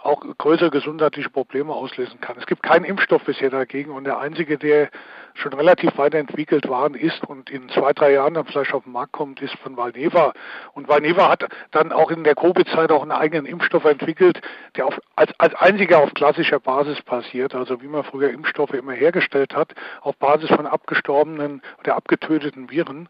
auch 0.04 0.22
größere 0.38 0.72
gesundheitliche 0.72 1.30
Probleme 1.30 1.74
auslösen 1.74 2.20
kann. 2.22 2.36
Es 2.40 2.48
gibt 2.48 2.64
keinen 2.64 2.86
Impfstoff 2.86 3.24
bisher 3.24 3.50
dagegen 3.50 3.92
und 3.92 4.06
der 4.06 4.20
einzige, 4.20 4.58
der 4.58 4.90
schon 5.36 5.54
relativ 5.54 5.98
weit 5.98 6.14
entwickelt 6.14 6.68
war, 6.68 6.94
ist 6.94 7.24
und 7.24 7.50
in 7.50 7.70
zwei, 7.70 7.94
drei 7.94 8.14
Jahren 8.14 8.34
dann 8.34 8.46
vielleicht 8.46 8.74
auf 8.74 8.84
den 8.84 8.92
Markt 8.92 9.14
kommt, 9.14 9.42
ist 9.42 9.56
von 9.60 9.78
Valneva. 9.78 10.34
Und 10.74 10.88
Valneva 10.88 11.30
hat 11.30 11.48
dann 11.72 11.92
auch 11.92 12.12
in 12.12 12.24
der 12.24 12.36
Covid-Zeit 12.36 12.92
auch 12.92 13.02
einen 13.02 13.12
eigenen 13.12 13.46
Impfstoff 13.46 13.86
entwickelt, 13.86 14.42
der 14.76 14.88
auf, 14.88 15.00
als, 15.16 15.32
als 15.38 15.56
einziger 15.56 16.00
auf 16.00 16.14
klassischer 16.14 16.60
Basis 16.60 17.02
passiert, 17.02 17.56
also 17.56 17.82
wie 17.82 17.88
man 17.88 18.04
früher 18.04 18.30
Impfstoffe 18.32 18.74
immer 18.74 18.94
hergestellt 18.94 19.56
hat, 19.56 19.74
auf 20.02 20.18
Basis 20.18 20.50
von 20.50 20.66
abgestorbenen 20.66 21.62
oder 21.80 21.96
abgetöteten 21.96 22.70
Viren 22.70 23.08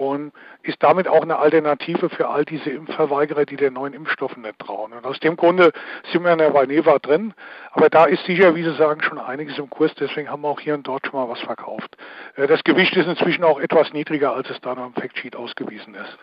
und 0.00 0.32
ist 0.62 0.82
damit 0.82 1.08
auch 1.08 1.20
eine 1.20 1.38
Alternative 1.38 2.08
für 2.08 2.30
all 2.30 2.46
diese 2.46 2.70
Impfverweigerer, 2.70 3.44
die 3.44 3.56
den 3.56 3.74
neuen 3.74 3.92
Impfstoffen 3.92 4.42
nicht 4.42 4.58
trauen. 4.58 4.94
Und 4.94 5.04
aus 5.04 5.20
dem 5.20 5.36
Grunde 5.36 5.72
sind 6.10 6.24
wir 6.24 6.32
in 6.32 6.38
der 6.38 6.54
Valneva 6.54 6.98
drin, 6.98 7.34
aber 7.72 7.90
da 7.90 8.06
ist 8.06 8.24
sicher, 8.24 8.54
wie 8.54 8.62
Sie 8.62 8.74
sagen, 8.76 9.02
schon 9.02 9.18
einiges 9.18 9.58
im 9.58 9.68
Kurs, 9.68 9.92
deswegen 10.00 10.30
haben 10.30 10.40
wir 10.40 10.48
auch 10.48 10.60
hier 10.60 10.72
und 10.72 10.86
dort 10.86 11.06
schon 11.06 11.20
mal 11.20 11.28
was 11.28 11.40
verkauft. 11.40 11.98
Äh, 12.36 12.46
das 12.46 12.64
Gewicht 12.64 12.96
ist 12.96 13.08
inzwischen 13.08 13.44
auch 13.44 13.60
etwas 13.60 13.92
niedriger, 13.92 14.34
als 14.34 14.48
es 14.48 14.58
da 14.62 14.74
noch 14.74 14.86
im 14.86 14.94
Factsheet 14.94 15.36
ausgewiesen 15.36 15.94
ist. 15.94 16.18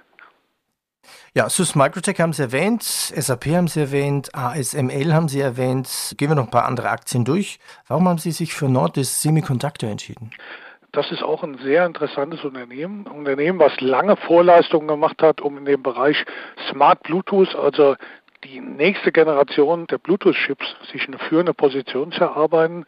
Ja, 1.36 1.48
SUS 1.48 1.76
Microtech 1.76 2.20
haben 2.20 2.34
Sie 2.34 2.42
erwähnt, 2.42 2.82
SAP 2.82 3.46
haben 3.46 3.68
Sie 3.68 3.82
erwähnt, 3.82 4.34
ASML 4.34 5.14
haben 5.14 5.30
Sie 5.30 5.40
erwähnt. 5.40 6.16
Gehen 6.18 6.30
wir 6.30 6.36
noch 6.36 6.46
ein 6.46 6.52
paar 6.52 6.66
andere 6.66 6.90
Aktien 6.90 7.26
durch. 7.26 7.60
Warum 7.88 8.10
haben 8.10 8.18
Sie 8.18 8.32
sich 8.32 8.56
für 8.56 8.68
Nordis 8.68 9.22
Semiconductor 9.22 9.88
entschieden? 9.88 10.32
Das 10.92 11.12
ist 11.12 11.22
auch 11.22 11.44
ein 11.44 11.58
sehr 11.60 11.86
interessantes 11.86 12.44
Unternehmen. 12.44 13.06
Ein 13.08 13.20
Unternehmen, 13.20 13.60
was 13.60 13.80
lange 13.82 14.16
Vorleistungen 14.16 14.88
gemacht 14.88 15.22
hat, 15.22 15.42
um 15.42 15.58
in 15.58 15.66
dem 15.66 15.84
Bereich 15.84 16.26
Smart 16.70 17.04
Bluetooth, 17.04 17.56
also 17.56 17.96
die 18.44 18.62
nächste 18.62 19.12
Generation 19.12 19.88
der 19.88 19.98
Bluetooth-Chips 19.98 20.76
sich 20.92 21.08
eine 21.08 21.18
führende 21.18 21.54
Position 21.54 22.12
zu 22.12 22.22
erarbeiten. 22.22 22.86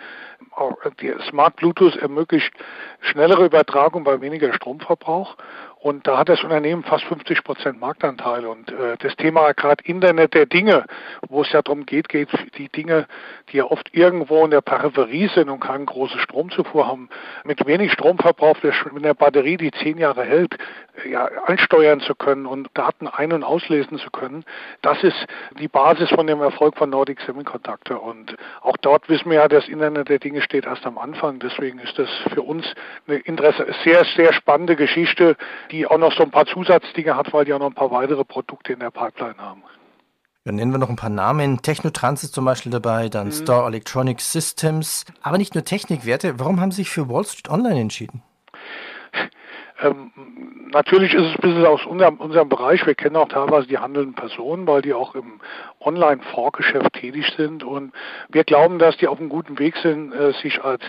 Smart 1.28 1.56
Bluetooth 1.58 1.96
ermöglicht 1.98 2.54
schnellere 3.02 3.46
Übertragung 3.46 4.04
bei 4.04 4.22
weniger 4.22 4.54
Stromverbrauch 4.54 5.36
und 5.82 6.08
da 6.08 6.18
hat 6.18 6.28
das 6.28 6.44
Unternehmen 6.44 6.84
fast 6.84 7.06
50 7.06 7.42
Prozent 7.44 7.80
Marktanteil. 7.80 8.46
Und 8.46 8.70
äh, 8.70 8.98
das 9.00 9.15
Thema 9.15 9.54
gerade 9.54 9.82
Internet 9.86 10.34
der 10.34 10.46
Dinge, 10.46 10.86
wo 11.30 11.42
es 11.42 11.52
ja 11.54 11.62
darum 11.62 11.86
geht, 11.86 12.10
geht 12.10 12.28
die 12.58 12.68
Dinge, 12.68 13.08
die 13.52 13.58
ja 13.58 13.63
oft 13.63 13.94
irgendwo 13.94 14.44
in 14.44 14.52
der 14.52 14.60
Peripherie 14.60 15.30
sind 15.30 15.50
und 15.50 15.62
keinen 15.62 15.86
großen 15.86 16.20
Stromzufuhr 16.20 16.86
haben, 16.86 17.08
mit 17.46 17.65
wenig 17.65 17.94
Stromverbrauch 17.94 18.58
mit 18.92 19.06
der 19.06 19.13
Batterie, 19.13 19.56
die 19.56 19.72
zehn 19.72 19.98
Jahre 19.98 20.26
hält, 20.26 20.58
ja, 21.10 21.30
ansteuern 21.46 22.02
zu 22.02 22.13
können 22.13 22.46
und 22.46 22.70
Daten 22.74 23.08
ein- 23.08 23.32
und 23.32 23.44
auslesen 23.44 24.00
zu 24.00 24.10
können. 24.12 24.44
Das 24.82 25.02
ist 25.02 25.28
die 25.60 25.70
Basis 25.70 26.10
von 26.10 26.28
dem 26.28 26.42
Erfolg 26.42 26.78
von 26.78 26.89
Nordic 26.89 27.22
Semiconductor. 27.22 28.04
Und 28.04 28.36
auch 28.62 28.76
dort 28.78 29.08
wissen 29.08 29.30
wir 29.30 29.39
ja, 29.39 29.48
das 29.48 29.70
Internet 29.70 30.10
der 30.10 30.20
Dinge 30.20 30.42
steht 30.42 30.65
erst 30.65 30.86
am 30.86 30.98
Anfang. 30.98 31.39
Deswegen 31.39 31.80
ist 31.80 31.98
das 31.98 32.10
für 32.34 32.42
uns 32.42 32.65
eine 33.08 33.18
Interesse, 33.20 33.65
sehr, 33.86 34.04
sehr 34.04 34.34
spannende 34.34 34.76
Geschichte, 34.76 35.38
die 35.72 35.88
auch 35.88 35.98
noch 35.98 36.14
so 36.14 36.24
ein 36.24 36.32
paar 36.32 36.46
Zusatzdinge 36.46 37.16
hat, 37.16 37.32
weil 37.34 37.46
die 37.46 37.54
auch 37.54 37.60
noch 37.60 37.68
ein 37.68 37.74
paar 37.74 37.92
weitere 37.92 38.24
Produkte 38.24 38.74
in 38.74 38.80
der 38.80 38.92
Pipeline 38.92 39.38
haben. 39.38 39.64
Dann 40.46 40.56
nennen 40.56 40.72
wir 40.72 40.80
noch 40.80 40.90
ein 40.90 40.96
paar 40.96 41.10
Namen. 41.10 41.62
Technotrans 41.62 42.24
ist 42.24 42.34
zum 42.34 42.46
Beispiel 42.46 42.72
dabei, 42.72 43.10
dann 43.10 43.28
mhm. 43.28 43.32
Store 43.34 43.68
Electronic 43.68 44.22
Systems. 44.22 45.06
Aber 45.22 45.38
nicht 45.38 45.54
nur 45.54 45.64
Technikwerte. 45.64 46.40
Warum 46.40 46.60
haben 46.60 46.72
Sie 46.72 46.78
sich 46.78 46.90
für 46.90 47.10
Wall 47.10 47.26
Street 47.26 47.50
Online 47.50 47.82
entschieden? 47.82 48.24
Ähm, 49.82 50.12
natürlich 50.74 51.14
ist 51.14 51.22
es 51.22 51.36
ein 51.36 51.42
bisschen 51.42 51.66
aus 51.66 51.86
unserem, 51.86 52.18
unserem 52.18 52.50
Bereich. 52.50 52.86
Wir 52.86 52.96
kennen 52.96 53.16
auch 53.16 53.30
teilweise 53.30 53.66
die 53.66 53.78
handelnden 53.78 54.14
Personen, 54.14 54.68
weil 54.68 54.82
die 54.82 54.94
auch 54.94 55.16
im 55.16 55.40
Online-Vorgeschäft 55.80 56.92
tätig 56.94 57.26
sind. 57.38 57.64
Und 57.64 57.94
wir 58.28 58.44
glauben, 58.44 58.78
dass 58.78 58.98
die 58.98 59.08
auf 59.08 59.20
einem 59.20 59.30
guten 59.30 59.58
Weg 59.58 59.78
sind, 59.78 60.12
äh, 60.12 60.34
sich 60.42 60.62
als 60.62 60.82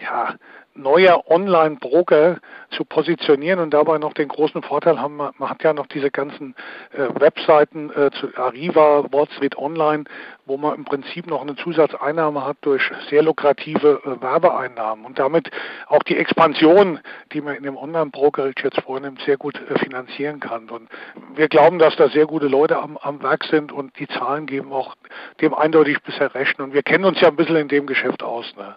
ja, 0.00 0.34
neuer 0.78 1.24
Online-Broker 1.28 2.38
zu 2.70 2.84
positionieren 2.84 3.58
und 3.60 3.74
dabei 3.74 3.98
noch 3.98 4.12
den 4.12 4.28
großen 4.28 4.62
Vorteil 4.62 5.00
haben, 5.00 5.16
man 5.16 5.34
hat 5.40 5.62
ja 5.62 5.72
noch 5.72 5.86
diese 5.86 6.10
ganzen 6.10 6.54
äh, 6.92 7.08
Webseiten 7.20 7.90
äh, 7.90 8.10
zu 8.12 8.28
Arriva, 8.36 9.04
Wall 9.10 9.28
Street 9.34 9.56
Online, 9.58 10.04
wo 10.46 10.56
man 10.56 10.74
im 10.76 10.84
Prinzip 10.84 11.26
noch 11.26 11.42
eine 11.42 11.56
Zusatzeinnahme 11.56 12.44
hat 12.44 12.58
durch 12.62 12.90
sehr 13.10 13.22
lukrative 13.22 14.00
äh, 14.04 14.22
Werbeeinnahmen 14.22 15.04
und 15.04 15.18
damit 15.18 15.50
auch 15.88 16.02
die 16.04 16.16
Expansion, 16.16 17.00
die 17.32 17.40
man 17.40 17.56
in 17.56 17.64
dem 17.64 17.76
Online-Brokerage 17.76 18.62
jetzt 18.64 18.80
vornimmt, 18.80 19.20
sehr 19.22 19.36
gut 19.36 19.60
äh, 19.68 19.78
finanzieren 19.78 20.40
kann. 20.40 20.70
Und 20.70 20.88
wir 21.34 21.48
glauben, 21.48 21.78
dass 21.78 21.96
da 21.96 22.08
sehr 22.08 22.26
gute 22.26 22.46
Leute 22.46 22.78
am, 22.78 22.96
am 22.98 23.22
Werk 23.22 23.44
sind 23.44 23.72
und 23.72 23.98
die 23.98 24.08
Zahlen 24.08 24.46
geben 24.46 24.72
auch 24.72 24.94
dem 25.40 25.54
eindeutig 25.54 26.02
bisher 26.02 26.34
recht. 26.34 26.60
Und 26.60 26.72
wir 26.72 26.82
kennen 26.82 27.04
uns 27.04 27.20
ja 27.20 27.28
ein 27.28 27.36
bisschen 27.36 27.56
in 27.56 27.68
dem 27.68 27.86
Geschäft 27.86 28.22
aus. 28.22 28.54
Ne? 28.56 28.74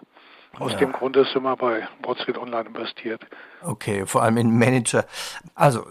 Aus 0.58 0.72
ja. 0.72 0.78
dem 0.78 0.92
Grunde 0.92 1.24
sind 1.24 1.42
wir 1.42 1.56
bei 1.56 1.88
Broadstreet 2.02 2.38
Online 2.38 2.68
investiert. 2.68 3.22
Okay, 3.62 4.06
vor 4.06 4.22
allem 4.22 4.36
in 4.36 4.58
Manager. 4.58 5.04
Also, 5.54 5.86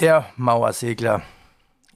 der 0.00 0.26
Mauersegler 0.36 1.22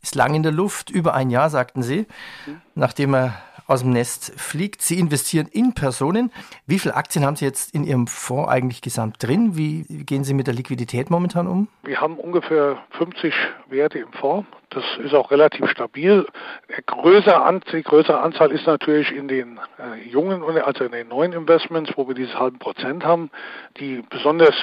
ist 0.03 0.14
lang 0.14 0.35
in 0.35 0.42
der 0.42 0.53
Luft, 0.53 0.90
über 0.90 1.14
ein 1.14 1.31
Jahr, 1.31 1.51
sagten 1.51 1.83
Sie, 1.83 2.07
mhm. 2.46 2.61
nachdem 2.75 3.14
er 3.14 3.42
aus 3.71 3.83
dem 3.83 3.91
Nest 3.93 4.33
fliegt. 4.37 4.83
Sie 4.83 4.99
investieren 4.99 5.47
in 5.51 5.75
Personen. 5.75 6.33
Wie 6.67 6.79
viele 6.79 6.97
Aktien 6.97 7.25
haben 7.25 7.37
Sie 7.37 7.45
jetzt 7.45 7.73
in 7.75 7.85
Ihrem 7.85 8.09
Fonds 8.09 8.51
eigentlich 8.51 8.83
gesamt 8.83 9.23
drin? 9.23 9.57
Wie 9.57 9.85
gehen 10.05 10.25
Sie 10.25 10.35
mit 10.35 10.49
der 10.49 10.55
Liquidität 10.55 11.09
momentan 11.09 11.47
um? 11.47 11.69
Wir 11.85 12.01
haben 12.01 12.17
ungefähr 12.17 12.79
50 12.99 13.33
Werte 13.69 14.01
im 14.01 14.13
Fonds. 14.13 14.49
Das 14.71 14.85
ist 15.05 15.15
auch 15.15 15.31
relativ 15.31 15.69
stabil. 15.71 16.27
Die 16.69 16.83
größere 16.87 17.43
Anzahl 18.21 18.53
ist 18.53 18.67
natürlich 18.67 19.11
in 19.13 19.27
den 19.27 19.59
äh, 19.79 20.09
jungen, 20.09 20.43
also 20.43 20.85
in 20.85 20.93
den 20.93 21.09
neuen 21.09 21.33
Investments, 21.33 21.93
wo 21.97 22.07
wir 22.07 22.15
dieses 22.15 22.35
halben 22.37 22.59
Prozent 22.59 23.05
haben, 23.05 23.31
die 23.79 24.03
besonders 24.11 24.55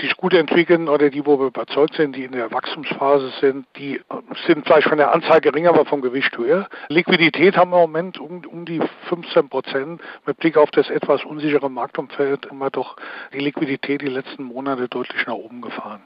sich 0.00 0.16
gut 0.16 0.34
entwickeln 0.34 0.88
oder 0.88 1.10
die, 1.10 1.24
wo 1.26 1.38
wir 1.38 1.46
überzeugt 1.46 1.94
sind, 1.94 2.16
die 2.16 2.24
in 2.24 2.32
der 2.32 2.50
Wachstumsphase 2.50 3.32
sind, 3.40 3.66
die 3.76 4.00
sind 4.46 4.64
vielleicht 4.66 4.88
von 4.88 4.98
der 4.98 5.12
Anzahl 5.12 5.40
geringer, 5.40 5.70
aber 5.70 5.84
vom 5.84 6.00
Gewicht 6.00 6.36
höher. 6.36 6.68
Liquidität 6.88 7.56
haben 7.56 7.70
wir 7.70 7.84
im 7.84 7.90
Moment 7.90 8.18
um, 8.18 8.44
um 8.46 8.64
die 8.64 8.80
15 9.08 9.48
Prozent. 9.48 10.00
Mit 10.26 10.38
Blick 10.38 10.56
auf 10.56 10.70
das 10.70 10.90
etwas 10.90 11.24
unsichere 11.24 11.70
Marktumfeld 11.70 12.48
haben 12.48 12.58
wir 12.58 12.70
doch 12.70 12.96
die 13.32 13.40
Liquidität 13.40 14.02
die 14.02 14.06
letzten 14.06 14.44
Monate 14.44 14.88
deutlich 14.88 15.26
nach 15.26 15.34
oben 15.34 15.60
gefahren. 15.62 16.02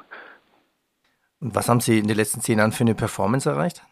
Und 1.40 1.54
was 1.54 1.68
haben 1.68 1.80
Sie 1.80 1.98
in 1.98 2.08
den 2.08 2.16
letzten 2.16 2.40
zehn 2.40 2.58
Jahren 2.58 2.72
für 2.72 2.84
eine 2.84 2.94
Performance 2.94 3.48
erreicht? 3.48 3.82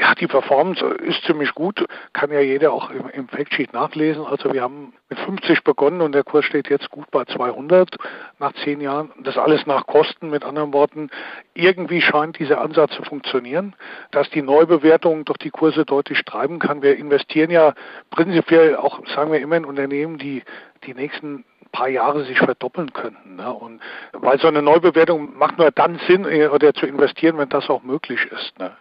Ja, 0.00 0.14
die 0.14 0.26
Performance 0.26 0.84
ist 0.84 1.24
ziemlich 1.24 1.54
gut, 1.54 1.84
kann 2.12 2.30
ja 2.30 2.40
jeder 2.40 2.72
auch 2.72 2.90
im, 2.90 3.08
im 3.08 3.28
Factsheet 3.28 3.72
nachlesen. 3.72 4.24
Also 4.24 4.52
wir 4.52 4.62
haben 4.62 4.92
mit 5.08 5.18
50 5.18 5.64
begonnen 5.64 6.02
und 6.02 6.12
der 6.12 6.22
Kurs 6.22 6.44
steht 6.44 6.68
jetzt 6.68 6.90
gut 6.90 7.10
bei 7.10 7.24
200 7.24 7.96
nach 8.38 8.52
zehn 8.64 8.80
Jahren. 8.80 9.10
Das 9.24 9.36
alles 9.36 9.66
nach 9.66 9.86
Kosten, 9.86 10.30
mit 10.30 10.44
anderen 10.44 10.72
Worten. 10.72 11.10
Irgendwie 11.54 12.00
scheint 12.00 12.38
dieser 12.38 12.60
Ansatz 12.60 12.92
zu 12.94 13.02
funktionieren, 13.02 13.74
dass 14.12 14.30
die 14.30 14.42
Neubewertung 14.42 15.24
doch 15.24 15.36
die 15.36 15.50
Kurse 15.50 15.84
deutlich 15.84 16.24
treiben 16.24 16.60
kann. 16.60 16.82
Wir 16.82 16.96
investieren 16.96 17.50
ja 17.50 17.74
prinzipiell 18.10 18.76
auch, 18.76 19.04
sagen 19.08 19.32
wir 19.32 19.40
immer, 19.40 19.56
in 19.56 19.64
Unternehmen, 19.64 20.18
die 20.18 20.44
die 20.84 20.94
nächsten 20.94 21.44
paar 21.72 21.88
Jahre 21.88 22.24
sich 22.24 22.38
verdoppeln 22.38 22.92
könnten. 22.92 23.36
Ne? 23.36 23.52
Und 23.52 23.80
weil 24.12 24.38
so 24.38 24.48
eine 24.48 24.62
Neubewertung 24.62 25.36
macht 25.36 25.58
nur 25.58 25.70
dann 25.70 26.00
Sinn, 26.06 26.24
äh, 26.24 26.48
oder 26.48 26.72
zu 26.72 26.86
investieren, 26.86 27.38
wenn 27.38 27.48
das 27.48 27.68
auch 27.68 27.82
möglich 27.82 28.26
ist. 28.30 28.58
Ne? 28.58 28.76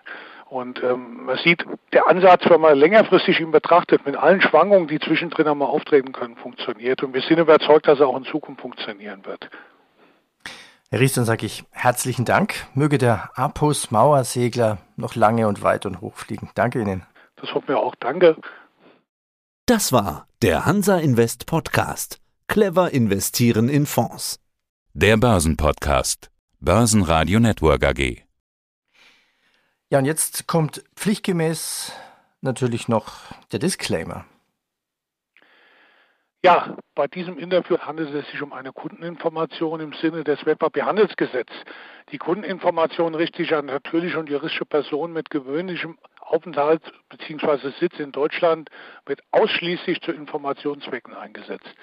Und 0.50 0.82
ähm, 0.82 1.26
man 1.26 1.38
sieht, 1.44 1.66
der 1.92 2.08
Ansatz, 2.08 2.44
wenn 2.50 2.62
man 2.62 2.78
längerfristig 2.78 3.40
ihn 3.40 3.52
betrachtet, 3.52 4.06
mit 4.06 4.16
allen 4.16 4.42
Schwankungen, 4.42 4.88
die 4.88 5.00
zwischendrin 5.00 5.48
einmal 5.48 5.68
auftreten 5.68 6.14
können, 6.14 6.38
funktioniert. 6.38 7.04
Und 7.04 7.14
wir 7.14 7.22
sind 7.22 7.40
überzeugt, 7.40 7.88
dass 7.88 8.00
er 8.00 8.08
auch 8.08 8.18
in 8.18 8.24
Zukunft 8.24 8.62
funktionieren 8.62 9.26
wird. 9.26 9.50
Herr 10.90 11.02
Ries, 11.02 11.14
dann 11.14 11.26
sage 11.26 11.46
ich 11.46 11.66
herzlichen 11.72 12.24
Dank. 12.24 12.66
Möge 12.74 12.98
der 12.98 13.32
Apus 13.36 13.92
Mauersegler 13.92 14.78
noch 14.96 15.16
lange 15.16 15.48
und 15.50 15.62
weit 15.62 15.86
und 15.86 16.00
hoch 16.00 16.16
fliegen. 16.16 16.50
Danke 16.56 16.80
Ihnen. 16.82 17.06
Das 17.36 17.54
hoffen 17.54 17.68
wir 17.68 17.80
auch. 17.80 17.96
Danke. 17.96 18.38
Das 19.66 19.92
war 19.92 20.28
der 20.42 20.66
Hansa 20.66 20.98
Invest 20.98 21.46
Podcast. 21.46 22.22
Clever 22.48 22.92
investieren 22.92 23.68
in 23.68 23.86
Fonds. 23.86 24.40
Der 24.94 25.18
Börsenpodcast. 25.18 26.32
Börsenradio 26.62 27.42
Network 27.42 27.84
AG. 27.84 28.27
Ja, 29.90 30.00
und 30.00 30.06
jetzt 30.06 30.48
kommt 30.48 30.84
pflichtgemäß 30.96 31.94
natürlich 32.42 32.90
noch 32.90 33.22
der 33.54 33.60
Disclaimer. 33.60 34.26
Ja, 36.44 36.78
bei 36.94 37.08
diesem 37.08 37.38
Interview 37.40 37.78
handelt 37.80 38.14
es 38.14 38.30
sich 38.30 38.42
um 38.42 38.54
eine 38.54 38.72
Kundeninformation 38.72 39.80
im 39.80 39.94
Sinne 39.94 40.24
des 40.24 40.46
Wertpapierhandelsgesetzes. 40.46 41.56
Die 42.12 42.18
Kundeninformation 42.18 43.16
richtet 43.16 43.38
sich 43.48 43.56
an 43.56 43.66
natürliche 43.66 44.20
und 44.20 44.30
juristische 44.30 44.66
Personen 44.66 45.14
mit 45.14 45.30
gewöhnlichem 45.30 45.98
Aufenthalt 46.20 46.82
bzw. 47.10 47.72
Sitz 47.80 47.98
in 48.00 48.12
Deutschland, 48.12 48.70
wird 49.06 49.22
ausschließlich 49.32 50.02
zu 50.02 50.12
Informationszwecken 50.12 51.14
eingesetzt. 51.14 51.74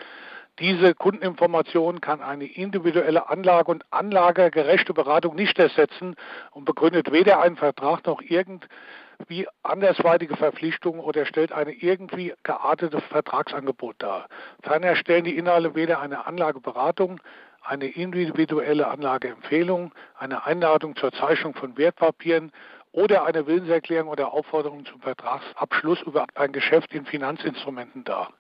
Diese 0.61 0.95
Kundeninformation 0.95 2.01
kann 2.01 2.23
eine 2.23 2.45
individuelle 2.45 3.29
Anlage 3.29 3.73
und 3.73 3.85
anlagegerechte 3.91 4.95
Beratung 4.95 5.35
nicht 5.35 5.59
ersetzen 5.59 6.15
und 6.53 6.65
begründet 6.65 7.11
weder 7.11 7.41
einen 7.41 7.57
Vertrag 7.57 8.07
noch 8.07 8.23
irgendwie 8.23 9.49
andersweitige 9.65 10.37
Verpflichtungen 10.37 11.01
oder 11.01 11.27
stellt 11.27 11.51
eine 11.51 11.73
irgendwie 11.73 12.35
geartete 12.45 13.01
Vertragsangebot 13.01 13.97
dar. 13.99 14.29
Ferner 14.63 14.95
stellen 14.95 15.25
die 15.25 15.37
Inhalte 15.37 15.75
weder 15.75 15.99
eine 15.99 16.25
Anlageberatung, 16.25 17.21
eine 17.65 17.89
individuelle 17.89 18.87
Anlageempfehlung, 18.87 19.93
eine 20.17 20.47
Einladung 20.47 20.95
zur 20.95 21.11
Zeichnung 21.11 21.55
von 21.55 21.77
Wertpapieren 21.77 22.53
oder 22.93 23.25
eine 23.25 23.49
Willenserklärung 23.49 24.09
oder 24.09 24.33
Aufforderung 24.33 24.85
zum 24.87 25.01
Vertragsabschluss 25.01 26.01
über 26.03 26.27
ein 26.37 26.53
Geschäft 26.53 26.95
in 26.95 27.07
Finanzinstrumenten 27.07 28.05
dar. 28.05 28.31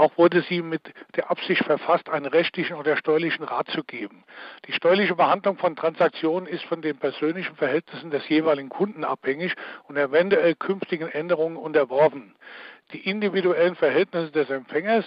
Auch 0.00 0.16
wurde 0.16 0.40
sie 0.48 0.62
mit 0.62 0.80
der 1.16 1.30
Absicht 1.30 1.62
verfasst, 1.62 2.08
einen 2.08 2.24
rechtlichen 2.24 2.74
oder 2.74 2.96
steuerlichen 2.96 3.44
Rat 3.44 3.68
zu 3.68 3.84
geben. 3.84 4.24
Die 4.66 4.72
steuerliche 4.72 5.14
Behandlung 5.14 5.58
von 5.58 5.76
Transaktionen 5.76 6.48
ist 6.48 6.64
von 6.64 6.80
den 6.80 6.96
persönlichen 6.96 7.54
Verhältnissen 7.56 8.10
des 8.10 8.26
jeweiligen 8.26 8.70
Kunden 8.70 9.04
abhängig 9.04 9.54
und 9.88 9.98
eventuell 9.98 10.54
künftigen 10.54 11.06
Änderungen 11.06 11.58
unterworfen. 11.58 12.34
Die 12.94 13.10
individuellen 13.10 13.76
Verhältnisse 13.76 14.32
des 14.32 14.48
Empfängers 14.48 15.04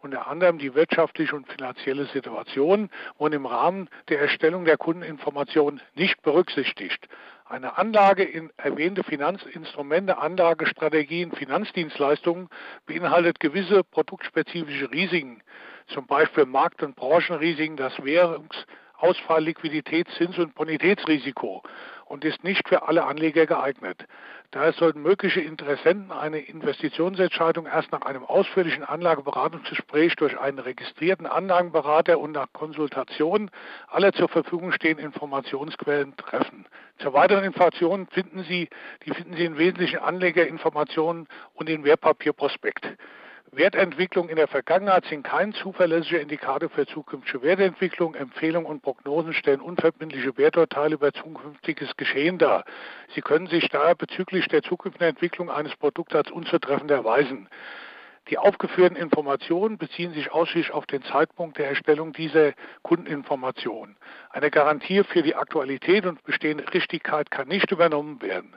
unter 0.00 0.26
anderem 0.26 0.58
die 0.58 0.74
wirtschaftliche 0.74 1.36
und 1.36 1.46
finanzielle 1.46 2.06
Situation 2.06 2.90
wurden 3.18 3.34
im 3.34 3.46
Rahmen 3.46 3.88
der 4.08 4.20
Erstellung 4.20 4.64
der 4.64 4.76
Kundeninformation 4.76 5.80
nicht 5.94 6.20
berücksichtigt. 6.22 7.08
Eine 7.52 7.76
Anlage 7.76 8.22
in 8.22 8.50
erwähnte 8.56 9.04
Finanzinstrumente, 9.04 10.16
Anlagestrategien, 10.16 11.32
Finanzdienstleistungen 11.32 12.48
beinhaltet 12.86 13.40
gewisse 13.40 13.84
produktspezifische 13.84 14.90
Risiken, 14.90 15.42
zum 15.88 16.06
Beispiel 16.06 16.46
Markt- 16.46 16.82
und 16.82 16.96
Branchenrisiken, 16.96 17.76
das 17.76 17.92
Währungsausfall, 18.02 19.44
Liquidität, 19.44 20.08
Zins- 20.16 20.38
und 20.38 20.54
Bonitätsrisiko 20.54 21.62
und 22.06 22.24
ist 22.24 22.42
nicht 22.42 22.66
für 22.66 22.88
alle 22.88 23.04
Anleger 23.04 23.44
geeignet. 23.44 24.06
Daher 24.52 24.74
sollten 24.74 25.00
mögliche 25.00 25.40
Interessenten 25.40 26.12
eine 26.12 26.38
Investitionsentscheidung 26.38 27.64
erst 27.64 27.90
nach 27.90 28.02
einem 28.02 28.22
ausführlichen 28.22 28.84
Anlageberatungsgespräch 28.84 30.14
durch 30.16 30.38
einen 30.38 30.58
registrierten 30.58 31.24
Anlagenberater 31.24 32.18
und 32.18 32.32
nach 32.32 32.52
Konsultation 32.52 33.50
aller 33.88 34.12
zur 34.12 34.28
Verfügung 34.28 34.72
stehenden 34.72 35.06
Informationsquellen 35.06 36.14
treffen. 36.18 36.66
Zur 36.98 37.14
weiteren 37.14 37.44
Information 37.44 38.06
finden 38.08 38.44
Sie, 38.44 38.68
die 39.06 39.14
finden 39.14 39.36
Sie 39.36 39.46
in 39.46 39.56
wesentlichen 39.56 40.00
Anlegerinformationen 40.00 41.28
und 41.54 41.70
in 41.70 41.84
Wertpapierprospekt. 41.84 42.86
Wertentwicklung 43.54 44.30
in 44.30 44.36
der 44.36 44.48
Vergangenheit 44.48 45.04
sind 45.04 45.24
kein 45.24 45.52
zuverlässiger 45.52 46.20
Indikator 46.20 46.70
für 46.70 46.86
zukünftige 46.86 47.42
Wertentwicklung. 47.42 48.14
Empfehlungen 48.14 48.66
und 48.66 48.80
Prognosen 48.80 49.34
stellen 49.34 49.60
unverbindliche 49.60 50.38
Werturteile 50.38 50.94
über 50.94 51.12
zukünftiges 51.12 51.94
Geschehen 51.98 52.38
dar. 52.38 52.64
Sie 53.14 53.20
können 53.20 53.48
sich 53.48 53.68
daher 53.68 53.94
bezüglich 53.94 54.48
der 54.48 54.62
zukünftigen 54.62 55.08
Entwicklung 55.08 55.50
eines 55.50 55.76
Produkts 55.76 56.14
als 56.14 56.30
unzutreffend 56.30 56.90
erweisen. 56.90 57.46
Die 58.30 58.38
aufgeführten 58.38 58.96
Informationen 58.96 59.76
beziehen 59.76 60.14
sich 60.14 60.32
ausschließlich 60.32 60.72
auf 60.72 60.86
den 60.86 61.02
Zeitpunkt 61.02 61.58
der 61.58 61.68
Erstellung 61.68 62.14
dieser 62.14 62.52
Kundeninformation. 62.80 63.96
Eine 64.30 64.50
Garantie 64.50 65.04
für 65.04 65.22
die 65.22 65.34
Aktualität 65.34 66.06
und 66.06 66.22
bestehende 66.24 66.72
Richtigkeit 66.72 67.30
kann 67.30 67.48
nicht 67.48 67.70
übernommen 67.70 68.22
werden. 68.22 68.56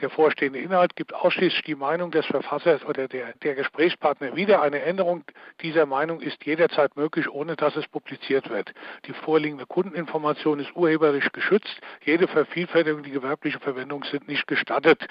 Der 0.00 0.10
vorstehende 0.10 0.58
Inhalt 0.58 0.96
gibt 0.96 1.14
ausschließlich 1.14 1.62
die 1.62 1.76
Meinung 1.76 2.10
des 2.10 2.26
Verfassers 2.26 2.84
oder 2.84 3.06
der, 3.06 3.32
der 3.42 3.54
Gesprächspartner 3.54 4.34
wieder. 4.34 4.60
Eine 4.60 4.82
Änderung 4.82 5.22
dieser 5.62 5.86
Meinung 5.86 6.20
ist 6.20 6.44
jederzeit 6.44 6.96
möglich, 6.96 7.30
ohne 7.30 7.54
dass 7.54 7.76
es 7.76 7.86
publiziert 7.86 8.50
wird. 8.50 8.72
Die 9.06 9.12
vorliegende 9.12 9.66
Kundeninformation 9.66 10.58
ist 10.58 10.74
urheberisch 10.74 11.30
geschützt. 11.30 11.80
Jede 12.04 12.26
Vervielfältigung, 12.26 13.04
die 13.04 13.12
gewerbliche 13.12 13.60
Verwendung 13.60 14.02
sind 14.04 14.26
nicht 14.26 14.48
gestattet. 14.48 15.06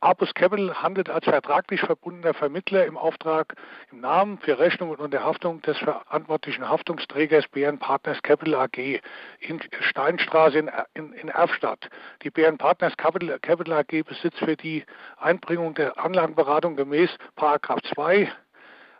Apus 0.00 0.34
Capital 0.34 0.82
handelt 0.82 1.08
als 1.08 1.24
vertraglich 1.24 1.80
verbundener 1.80 2.34
Vermittler 2.34 2.84
im 2.84 2.96
Auftrag 2.96 3.54
im 3.90 4.00
Namen 4.00 4.38
für 4.38 4.58
Rechnung 4.58 4.90
und 4.90 5.00
unter 5.00 5.24
Haftung 5.24 5.62
des 5.62 5.78
verantwortlichen 5.78 6.68
Haftungsträgers 6.68 7.48
BN 7.48 7.78
Partners 7.78 8.22
Capital 8.22 8.54
AG 8.54 9.00
in 9.40 9.60
Steinstraße 9.80 10.58
in, 10.58 10.70
in, 10.92 11.12
in 11.14 11.28
Erfstadt. 11.28 11.88
Die 12.22 12.30
BN 12.30 12.58
Partners 12.58 12.96
Capital, 12.96 13.38
Capital 13.40 13.78
AG 13.78 14.04
besitzt 14.04 14.38
für 14.38 14.56
die 14.56 14.84
Einbringung 15.16 15.74
der 15.74 15.98
Anlagenberatung 15.98 16.76
gemäß 16.76 17.10
Paragraph 17.36 17.80
2 17.94 18.30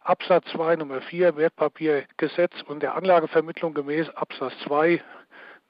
Absatz 0.07 0.45
2 0.53 0.77
Nummer 0.77 1.01
4 1.01 1.35
Wertpapiergesetz 1.37 2.53
und 2.67 2.83
der 2.83 2.95
Anlagevermittlung 2.95 3.73
gemäß 3.73 4.11
Absatz 4.11 4.53
2 4.65 5.03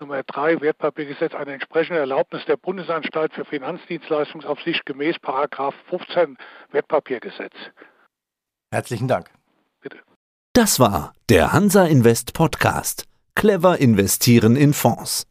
Nummer 0.05 0.23
3 0.23 0.61
Wertpapiergesetz 0.61 1.33
eine 1.35 1.55
entsprechende 1.55 1.99
Erlaubnis 1.99 2.45
der 2.45 2.59
Bundesanstalt 2.59 3.33
für 3.33 3.47
Finanzdienstleistungsaufsicht 3.47 4.85
gemäß 4.85 5.19
Paragraph 5.19 5.75
15 5.88 6.37
Wertpapiergesetz. 6.73 7.55
Herzlichen 8.71 9.09
Dank. 9.09 9.31
Bitte. 9.81 10.01
Das 10.53 10.79
war 10.79 11.14
der 11.31 11.55
Hansa 11.55 11.87
Invest 11.87 12.35
Podcast. 12.35 13.07
Clever 13.35 13.79
investieren 13.79 14.57
in 14.57 14.75
Fonds. 14.75 15.27